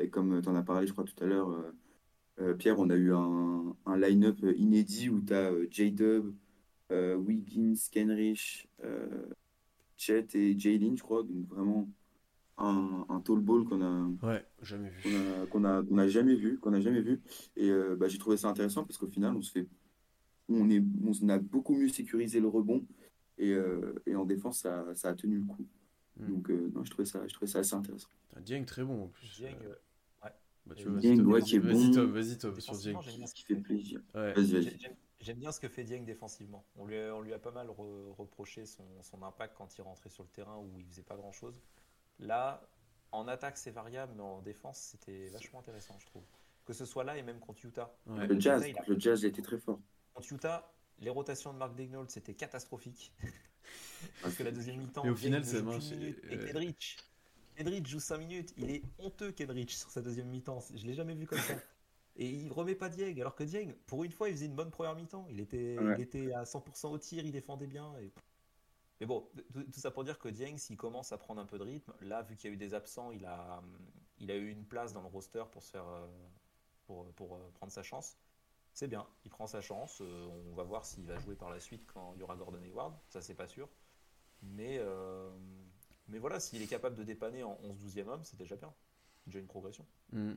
[0.00, 1.72] et comme tu en as parlé, je crois, tout à l'heure,
[2.58, 6.34] Pierre, on a eu un, un line-up inédit où tu as J-Dub,
[6.90, 8.68] Wiggins, Kenrich,
[9.96, 11.22] Chet et Jaylin, je crois.
[11.22, 11.88] Donc vraiment
[12.60, 15.02] un, un tall ball qu'on a, ouais, jamais vu.
[15.50, 17.20] qu'on a, qu'on a, jamais vu, qu'on a jamais vu.
[17.56, 19.66] Et euh, bah, j'ai trouvé ça intéressant parce qu'au final, on se fait,
[20.48, 22.84] on est, on a beaucoup mieux sécurisé le rebond
[23.38, 25.66] et, euh, et en défense, ça, ça, a tenu le coup.
[26.18, 26.28] Hmm.
[26.28, 28.08] Donc euh, non, je trouvais ça, je trouvais ça assez intéressant.
[28.36, 29.26] Un Dieng très bon en plus.
[29.36, 29.56] Dieng,
[30.22, 30.30] ouais.
[30.66, 31.90] Bah, tu vois, Dieng, ouais, qui est vas-y.
[31.92, 32.98] Tom, vas-y Tom sur Dieng.
[33.26, 34.00] Ce qui fait plaisir.
[34.14, 34.34] Ouais.
[34.34, 34.78] Vas-y, vas-y.
[35.20, 36.64] J'aime bien ce que fait Dieng défensivement.
[36.76, 39.82] On lui a, on lui a pas mal re, reproché son, son, impact quand il
[39.82, 41.60] rentrait sur le terrain où il faisait pas grand-chose.
[42.18, 42.62] Là,
[43.12, 46.24] en attaque, c'est variable, mais en défense, c'était vachement intéressant, je trouve.
[46.64, 47.94] Que ce soit là et même contre Utah.
[48.06, 48.26] Ouais.
[48.26, 48.86] Le, jazz, Utah, a...
[48.86, 49.80] le jazz, était très fort.
[50.14, 53.12] Contre Utah, les rotations de Mark Degnault, c'était catastrophique.
[54.22, 55.92] Parce que la deuxième mi-temps, au final, marche.
[55.92, 56.96] Et Kedrich.
[57.56, 58.54] Kedrich joue 5 minutes.
[58.56, 60.60] Il est honteux, Kedrich, sur sa deuxième mi-temps.
[60.74, 61.54] Je l'ai jamais vu comme ça.
[62.20, 64.70] Et il remet pas Dieng, alors que Dieng, pour une fois, il faisait une bonne
[64.70, 65.26] première mi-temps.
[65.30, 65.94] Il était, ouais.
[65.96, 67.96] il était à 100% au tir, il défendait bien.
[67.98, 68.12] Et...
[69.00, 71.56] Mais bon, tout, tout, ça pour dire que Dieng, s'il commence à prendre un peu
[71.56, 73.62] de rythme, là, vu qu'il y a eu des absents, il a,
[74.18, 75.86] il a eu une place dans le roster pour, se faire,
[76.84, 78.18] pour, pour prendre sa chance.
[78.74, 80.02] C'est bien, il prend sa chance.
[80.02, 82.94] on va voir s'il va jouer par la suite quand il y aura Gordon Hayward.
[83.08, 83.66] Ça, c'est pas sûr.
[84.42, 85.30] Mais, euh,
[86.08, 88.72] mais voilà, s'il est capable de dépanner en 11-12e homme, c'est déjà bien.
[89.26, 89.86] Déjà une progression.
[90.12, 90.34] Mmh.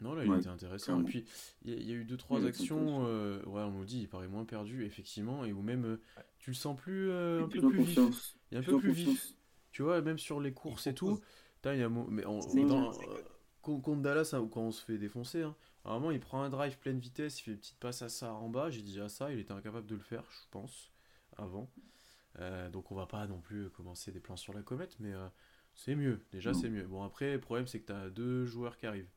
[0.00, 1.00] Non, là, il ouais, était intéressant.
[1.00, 1.24] Et puis,
[1.64, 3.06] il y, y, a eu deux, trois actions.
[3.06, 5.44] Euh, ouais, on nous dit, il paraît moins perdu, effectivement.
[5.44, 5.96] Et où même, euh,
[6.38, 8.36] tu le sens plus, euh, un peu plus vif.
[8.50, 9.34] Il est un peu plus vif.
[9.70, 11.20] Tu vois, même sur les courses et tout.
[11.64, 12.92] Il y a, mais on, dans,
[13.62, 16.50] contre Dallas, hein, quand on se fait défoncer, hein, à un moment, il prend un
[16.50, 18.70] drive pleine vitesse, il fait une petite passe à ça en bas.
[18.70, 20.90] J'ai dit à ça, il était incapable de le faire, je pense,
[21.36, 21.70] avant.
[22.72, 25.12] donc, on va pas non plus commencer des plans sur la comète, mais
[25.74, 26.20] c'est mieux.
[26.32, 26.84] Déjà, c'est mieux.
[26.84, 29.10] Bon, après, le problème, c'est que tu as deux joueurs qui arrivent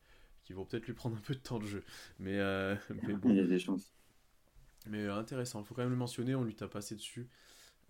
[0.46, 1.82] qui vont peut-être lui prendre un peu de temps de jeu.
[2.18, 3.30] Mais, euh, mais bon.
[3.30, 3.92] Il y a des chances.
[4.86, 7.28] Mais euh, intéressant, il faut quand même le mentionner, on lui t'a passé dessus,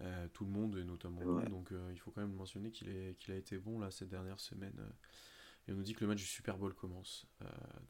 [0.01, 1.45] euh, tout le monde, et notamment ouais.
[1.45, 4.73] nous, donc il faut quand même mentionner qu'il a été bon là cette dernière semaine.
[5.69, 7.27] et on nous dit que le match du Super Bowl commence.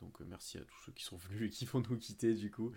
[0.00, 2.72] donc merci à tous ceux qui sont venus et qui vont nous quitter du coup.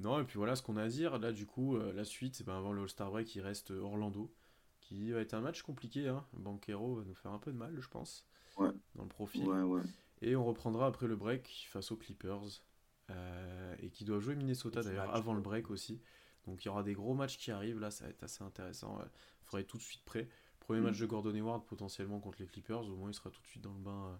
[0.00, 1.20] non, et puis voilà ce qu'on a à dire.
[1.20, 4.34] Là, du coup, la suite, ben, avant le All-Star Break, il reste Orlando,
[4.80, 6.08] qui va être un match compliqué.
[6.08, 6.26] Hein.
[6.32, 8.70] Banquero va nous faire un peu de mal, je pense, ouais.
[8.96, 9.44] dans le profil.
[9.44, 9.82] Ouais, ouais.
[10.22, 12.62] Et on reprendra après le break face aux Clippers.
[13.10, 16.00] Euh, et qui doivent jouer Minnesota d'ailleurs avant le break aussi.
[16.46, 18.98] Donc il y aura des gros matchs qui arrivent là, ça va être assez intéressant.
[19.02, 20.28] Il faudra être tout de suite prêt.
[20.60, 20.84] Premier mmh.
[20.84, 23.62] match de Gordon Hayward potentiellement contre les Clippers, au moins il sera tout de suite
[23.62, 24.10] dans le bain.
[24.12, 24.16] Euh,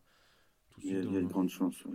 [0.70, 1.84] tout de suite il y a, il y a une grande chance.
[1.84, 1.92] Ouais.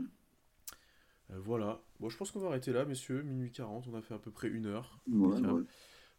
[1.31, 1.81] Euh, voilà.
[1.99, 3.23] Bon, je pense qu'on va arrêter là, messieurs.
[3.23, 4.99] Minuit 40, on a fait à peu près une heure.
[5.07, 5.63] Ouais, ouais.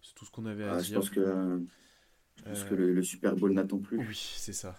[0.02, 0.86] C'est tout ce qu'on avait à ah, dire.
[0.86, 1.66] Je pense que,
[2.36, 3.98] je pense que le, le Super Bowl n'attend plus.
[3.98, 4.76] Oui, c'est ça.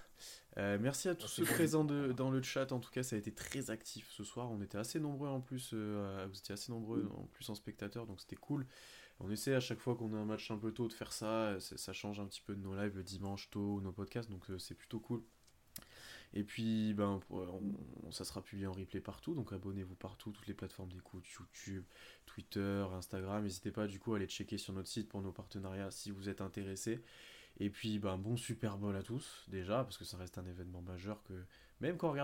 [0.57, 2.71] Euh, merci à tous ceux présents de, dans le chat.
[2.71, 4.49] En tout cas, ça a été très actif ce soir.
[4.51, 5.71] On était assez nombreux en plus.
[5.73, 7.11] Euh, vous étiez assez nombreux Mm.
[7.11, 8.65] en plus en spectateurs, donc c'était cool.
[9.19, 11.57] On essaie à chaque fois qu'on a un match un peu tôt de faire ça.
[11.59, 14.49] Ça change un petit peu de nos lives le dimanche tôt ou nos podcasts, donc
[14.49, 15.23] euh, c'est plutôt cool.
[16.33, 20.53] Et puis, ben, on, ça sera publié en replay partout, donc abonnez-vous partout, toutes les
[20.53, 21.85] plateformes d'écoute, YouTube,
[22.25, 23.43] Twitter, Instagram.
[23.43, 26.27] N'hésitez pas du coup à aller checker sur notre site pour nos partenariats si vous
[26.27, 27.01] êtes intéressés.
[27.57, 30.81] Et puis, ben, bon Super Bowl à tous, déjà, parce que ça reste un événement
[30.81, 31.33] majeur que,
[31.79, 32.23] même quand on regarde